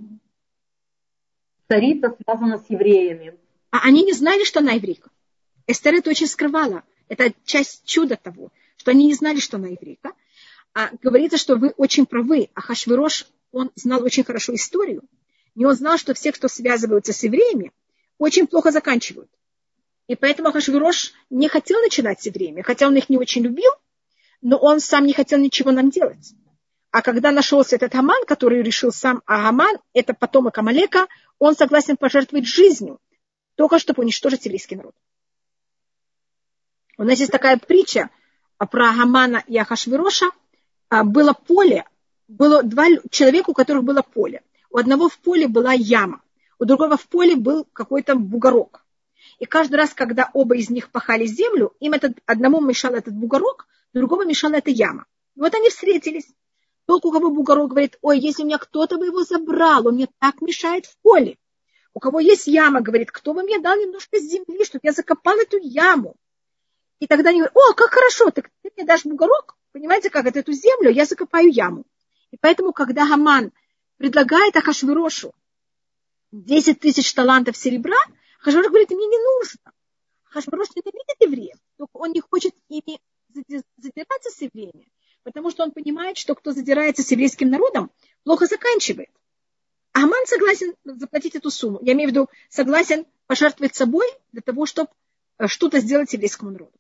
[1.68, 3.38] Царица связана с евреями.
[3.72, 5.10] А они не знали, что она еврейка.
[5.68, 6.84] Эстер это очень скрывала.
[7.08, 10.12] Это часть чуда того, что они не знали, что она еврейка.
[10.74, 12.50] А говорится, что вы очень правы.
[12.54, 15.04] А Хашвирош, он знал очень хорошо историю.
[15.56, 17.72] И он знал, что все, кто связываются с евреями,
[18.22, 19.32] очень плохо заканчивают.
[20.06, 23.72] И поэтому Ахашвирош не хотел начинать с евреями, хотя он их не очень любил,
[24.42, 26.34] но он сам не хотел ничего нам делать.
[26.92, 31.08] А когда нашелся этот Аман, который решил сам, а Аман– это потомок Амалека,
[31.40, 33.00] он согласен пожертвовать жизнью,
[33.56, 34.94] только чтобы уничтожить еврейский народ.
[37.00, 38.12] У нас есть такая притча
[38.58, 40.28] про Амана и Ахашвироша.
[40.90, 41.86] А, было поле,
[42.28, 44.44] было два человека, у которых было поле.
[44.70, 46.22] У одного в поле была яма
[46.62, 48.86] у другого в поле был какой-то бугорок.
[49.40, 53.68] И каждый раз, когда оба из них пахали землю, им этот, одному мешал этот бугорок,
[53.94, 55.08] другому мешала эта яма.
[55.36, 56.28] Вот они встретились.
[56.86, 60.08] Тот, у кого бугорок, говорит, ой, если у меня кто-то бы его забрал, он мне
[60.20, 61.40] так мешает в поле.
[61.96, 65.58] У кого есть яма, говорит, кто бы мне дал немножко земли, чтобы я закопал эту
[65.58, 66.16] яму.
[67.00, 70.38] И тогда они говорят, о, как хорошо, так ты мне дашь бугорок, понимаете, как это,
[70.38, 71.86] эту землю, я закопаю яму.
[72.30, 73.52] И поэтому, когда Хаман
[73.98, 75.34] предлагает Ахашвирошу
[76.32, 77.98] 10 тысяч талантов серебра,
[78.40, 79.74] Хашварош говорит, мне не нужно.
[80.24, 83.00] Хашварош ненавидит евреев, только он не хочет ими
[83.78, 84.92] задираться с евреями,
[85.24, 87.92] потому что он понимает, что кто задирается с еврейским народом,
[88.24, 89.10] плохо заканчивает.
[89.94, 91.80] Аман согласен заплатить эту сумму.
[91.82, 94.90] Я имею в виду, согласен пожертвовать собой для того, чтобы
[95.38, 96.74] э, что-то сделать еврейскому народу.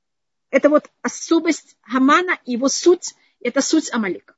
[0.49, 4.35] Это вот особость Хамана его суть, это суть Амалика.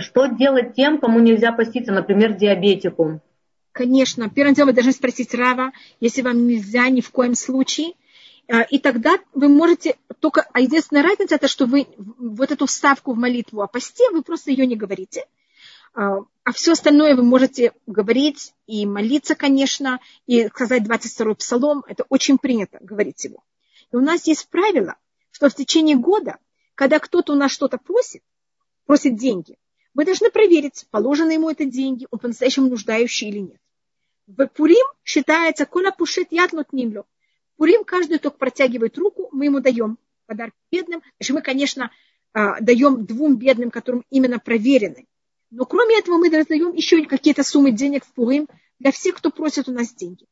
[0.00, 3.20] Что делать тем, кому нельзя поститься, например, диабетику?
[3.72, 4.28] Конечно.
[4.28, 7.92] Первым делом вы должны спросить Рава, если вам нельзя ни в коем случае.
[8.48, 10.46] Э, и тогда вы можете только...
[10.52, 14.50] А единственная разница, это что вы вот эту вставку в молитву о посте, вы просто
[14.50, 15.24] ее не говорите.
[15.94, 21.84] А, а все остальное вы можете говорить и молиться, конечно, и сказать 22-й псалом.
[21.86, 23.42] Это очень принято говорить его.
[23.92, 24.96] И у нас есть правило,
[25.30, 26.38] что в течение года,
[26.74, 28.22] когда кто-то у нас что-то просит,
[28.86, 29.56] просит деньги,
[29.94, 33.60] мы должны проверить, положены ему это деньги, он по-настоящему нуждающий или нет.
[34.26, 37.06] В Пурим считается, кола пушит ядлот нимлю.
[37.56, 41.02] Пурим каждый только протягивает руку, мы ему даем подарок бедным.
[41.18, 41.90] Значит, мы, конечно,
[42.32, 45.06] а, даем двум бедным, которым именно проверены.
[45.50, 48.46] Но кроме этого мы раздаем еще какие-то суммы денег в Пурим
[48.78, 50.26] для всех, кто просит у нас деньги.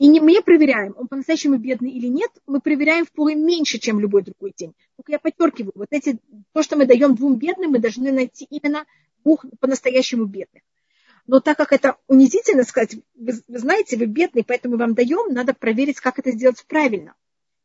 [0.00, 4.00] И не мы проверяем, он по-настоящему бедный или нет, мы проверяем в поле меньше, чем
[4.00, 4.72] любой другой день.
[4.96, 6.18] Только я подчеркиваю, вот эти,
[6.54, 8.86] то, что мы даем двум бедным, мы должны найти именно
[9.22, 10.62] двух по-настоящему бедных.
[11.26, 15.34] Но так как это унизительно сказать, вы, вы знаете, вы бедный, поэтому мы вам даем,
[15.34, 17.14] надо проверить, как это сделать правильно.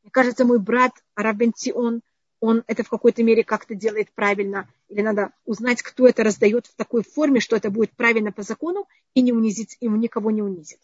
[0.03, 2.01] Мне кажется, мой брат Арабентион,
[2.41, 6.75] он это в какой-то мере как-то делает правильно, или надо узнать, кто это раздает в
[6.75, 10.79] такой форме, что это будет правильно по закону и не унизить, ему никого не унизит.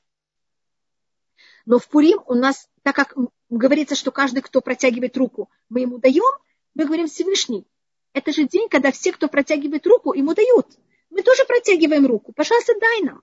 [1.65, 3.15] Но в Пурим у нас, так как
[3.49, 6.31] говорится, что каждый, кто протягивает руку, мы ему даем,
[6.73, 7.65] мы говорим Всевышний.
[8.13, 10.67] Это же день, когда все, кто протягивает руку, ему дают.
[11.09, 12.33] Мы тоже протягиваем руку.
[12.33, 13.21] Пожалуйста, дай нам.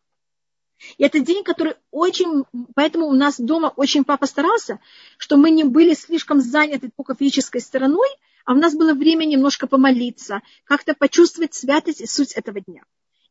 [0.97, 2.45] И это день, который очень...
[2.75, 4.81] Поэтому у нас дома очень папа старался,
[5.17, 8.09] что мы не были слишком заняты только физической стороной,
[8.45, 12.85] а у нас было время немножко помолиться, как-то почувствовать святость и суть этого дня.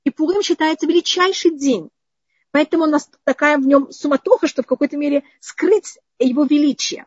[0.03, 1.89] И Пурим считается величайший день.
[2.51, 7.05] Поэтому у нас такая в нем суматоха, что в какой-то мере скрыть его величие.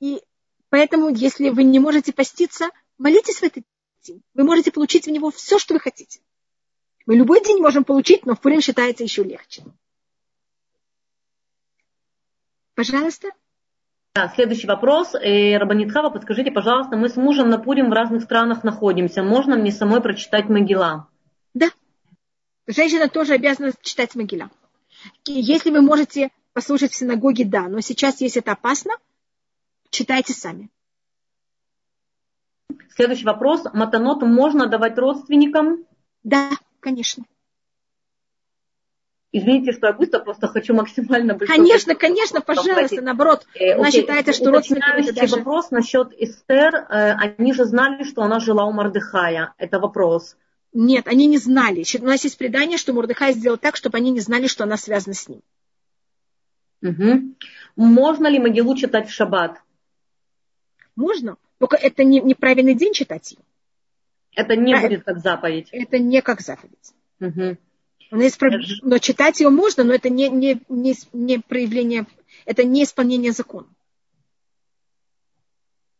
[0.00, 0.22] И
[0.68, 3.64] поэтому, если вы не можете поститься, молитесь в этот
[4.02, 4.22] день.
[4.34, 6.20] Вы можете получить в него все, что вы хотите.
[7.06, 9.64] Мы любой день можем получить, но в Пурим считается еще легче.
[12.74, 13.28] Пожалуйста.
[14.14, 15.14] Да, следующий вопрос.
[15.14, 19.22] Э, Рабанитхава, подскажите, пожалуйста, мы с мужем на Пурим в разных странах находимся.
[19.22, 21.08] Можно мне самой прочитать Могила?
[21.54, 21.70] Да.
[22.66, 24.50] Женщина тоже обязана читать Могила.
[25.26, 28.92] Если вы можете послушать в синагоге, да, но сейчас, если это опасно,
[29.90, 30.70] читайте сами.
[32.94, 33.64] Следующий вопрос.
[33.72, 35.86] Матанот можно давать родственникам?
[36.22, 37.24] Да, конечно.
[39.32, 41.54] Извините, что я быстро, просто хочу максимально быстро.
[41.54, 43.46] Конечно, конечно, пожалуйста, наоборот.
[43.54, 44.00] Э, она окей.
[44.00, 45.36] считается, что родственники даже...
[45.36, 46.74] вопрос насчет Эстер.
[46.74, 49.54] Э, они же знали, что она жила у Мардыхая.
[49.56, 50.36] Это вопрос.
[50.72, 51.84] Нет, они не знали.
[52.00, 55.14] У нас есть предание, что Мурдыхай сделал так, чтобы они не знали, что она связана
[55.14, 55.42] с ним.
[56.82, 57.34] Угу.
[57.76, 59.60] Можно ли Могилу читать в шаббат?
[60.96, 63.38] Можно, только это не, неправильный день читать ее.
[64.34, 65.68] Это не а, будет как заповедь.
[65.72, 66.94] Это не как заповедь.
[67.20, 67.58] Угу.
[68.12, 68.40] Есть,
[68.82, 72.06] но читать ее можно, но это не, не, не, не проявление,
[72.44, 73.68] это не исполнение закона.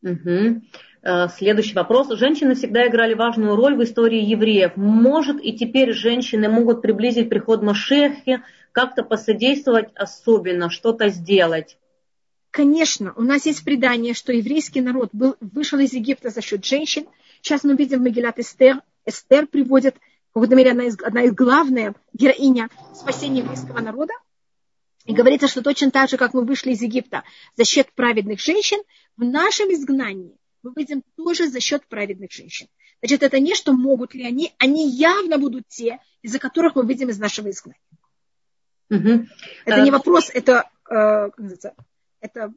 [0.03, 0.62] Угу.
[1.03, 2.09] Э, следующий вопрос.
[2.11, 4.72] Женщины всегда играли важную роль в истории евреев.
[4.76, 8.42] Может и теперь женщины могут приблизить приход Машехи,
[8.72, 11.78] как-то посодействовать особенно, что-то сделать?
[12.51, 17.07] Конечно, у нас есть предание, что еврейский народ был, вышел из Египта за счет женщин.
[17.40, 18.80] Сейчас мы видим Магилат Эстер.
[19.07, 19.96] Эстер приводит,
[20.30, 24.12] в какой-то мере, одна из, одна из главных героиня спасения еврейского народа.
[25.07, 27.22] И говорится, что точно так же, как мы вышли из Египта
[27.57, 28.78] за счет праведных женщин,
[29.16, 32.68] в нашем изгнании мы выйдем тоже за счет праведных женщин.
[33.00, 37.08] Значит, это не что могут ли они, они явно будут те, из-за которых мы выйдем
[37.08, 37.80] из нашего изгнания.
[38.90, 39.26] Угу.
[39.66, 41.30] Это не вопрос, это, э,
[42.20, 42.52] это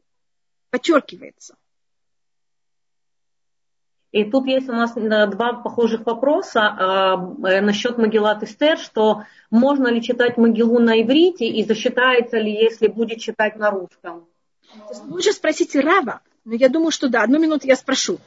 [0.69, 1.55] подчеркивается.
[4.11, 9.87] И тут есть у нас э, два похожих вопроса э, насчет Магеллат Эстер, что можно
[9.87, 14.27] ли читать Могилу на иврите и засчитается ли, если будет читать на русском?
[15.07, 17.23] Лучше спросите Рава, но я думаю, что да.
[17.23, 18.19] Одну минуту я спрошу.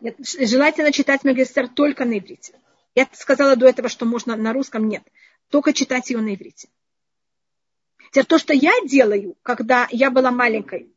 [0.00, 2.60] Нет, желательно читать Мегестер только на иврите.
[2.94, 4.88] Я сказала до этого, что можно на русском.
[4.88, 5.04] Нет.
[5.48, 6.68] Только читать ее на иврите.
[8.10, 10.92] Теперь то, что я делаю, когда я была маленькой,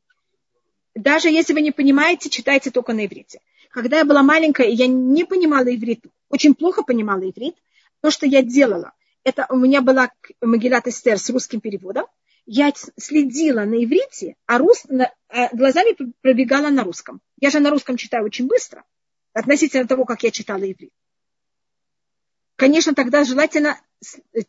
[0.93, 3.39] даже если вы не понимаете, читайте только на иврите.
[3.69, 7.55] Когда я была маленькая, я не понимала иврит, очень плохо понимала иврит,
[8.01, 8.93] то, что я делала,
[9.27, 10.09] это у меня была
[10.41, 12.05] Магилат Эстер с русским переводом.
[12.45, 17.19] Я следила на иврите, а, рус, на, а глазами пробегала на русском.
[17.41, 18.85] Я же на русском читаю очень быстро,
[19.33, 20.93] относительно того, как я читала иврит.
[22.55, 23.77] Конечно, тогда желательно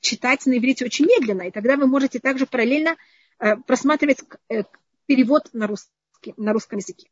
[0.01, 2.97] читать на иврите очень медленно, и тогда вы можете также параллельно
[3.41, 4.63] э, просматривать, э,
[5.07, 7.09] перевод на, русский, на русском языке.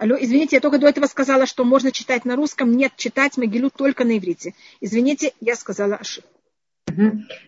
[0.00, 2.72] Алло, извините, я только до этого сказала, что можно читать на русском.
[2.72, 4.54] Нет, читать Могилу только на иврите.
[4.80, 6.30] Извините, я сказала ошибку.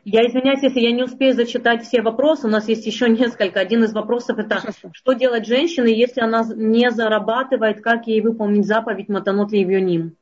[0.04, 2.46] Я извиняюсь, если я не успею зачитать все вопросы.
[2.46, 3.58] У нас есть еще несколько.
[3.58, 4.90] Один из вопросов это, Пожалуйста.
[4.92, 10.14] что делать женщине, если она не зарабатывает, как ей выполнить заповедь Матанот Левионим?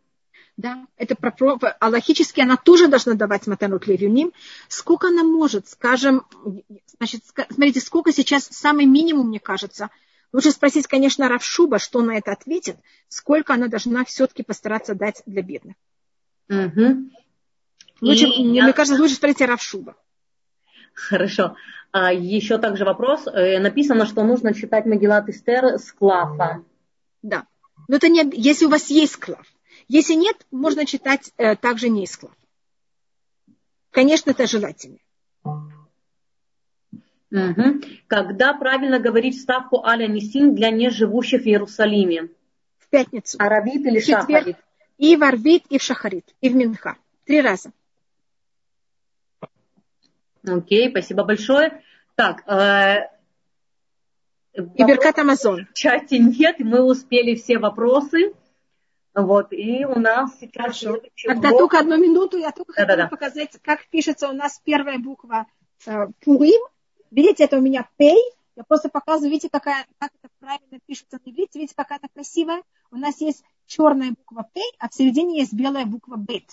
[0.56, 4.30] Да, это про, а логически она тоже должна давать Матанот Левионим.
[4.68, 6.24] Сколько она может, скажем,
[6.96, 9.90] значит, смотрите, сколько сейчас самый минимум, мне кажется,
[10.32, 12.76] Лучше спросить, конечно, Равшуба, что на это ответит,
[13.08, 15.76] сколько она должна все-таки постараться дать для бедных.
[16.48, 17.10] Угу.
[18.00, 18.72] Лучше, И мне я...
[18.72, 19.96] кажется, лучше спросить Равшуба.
[20.94, 21.56] Хорошо.
[21.92, 23.26] А еще также вопрос.
[23.26, 26.64] Э, написано, что нужно читать Магилат Истер с клафа.
[27.22, 27.46] Да.
[27.88, 29.44] Но это не, если у вас есть клав.
[29.88, 32.34] Если нет, можно читать э, также не из клав.
[33.90, 34.98] Конечно, это желательно.
[37.32, 37.80] Угу.
[38.08, 42.28] Когда правильно говорить ставку Аля Нисин для неживущих в Иерусалиме?
[42.78, 43.36] В пятницу.
[43.40, 44.28] Аравит или Четверг.
[44.28, 44.56] Шахарит?
[44.98, 46.96] И в Арвит, и в Шахарит, и в Минха.
[47.24, 47.70] Три раза.
[50.46, 51.82] Окей, спасибо большое.
[52.16, 53.08] Так, э,
[54.54, 55.66] и Беркат Амазон.
[55.66, 58.32] В чате нет, мы успели все вопросы.
[59.14, 60.80] Вот, и у нас сейчас...
[60.80, 61.00] Хорошо.
[61.24, 63.08] Тогда только одну минуту, я только да, хотела да, да.
[63.08, 65.46] показать, как пишется у нас первая буква
[65.86, 66.60] э, Пурим,
[67.10, 68.18] Видите, это у меня пей.
[68.56, 71.58] Я просто показываю, видите, какая, как это правильно пишется на иврите.
[71.58, 72.62] Видите, какая она красивая.
[72.90, 76.44] У нас есть черная буква пей, а в середине есть белая буква бет.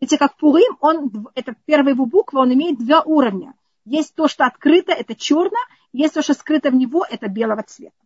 [0.00, 3.54] Видите, как Пурим, он, это первая его буква, он имеет два уровня.
[3.84, 5.58] Есть то, что открыто, это черно,
[5.92, 7.96] есть то, что скрыто в него, это белого цвета.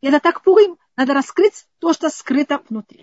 [0.00, 3.00] И это так Пурим, надо раскрыть то, что скрыто внутри.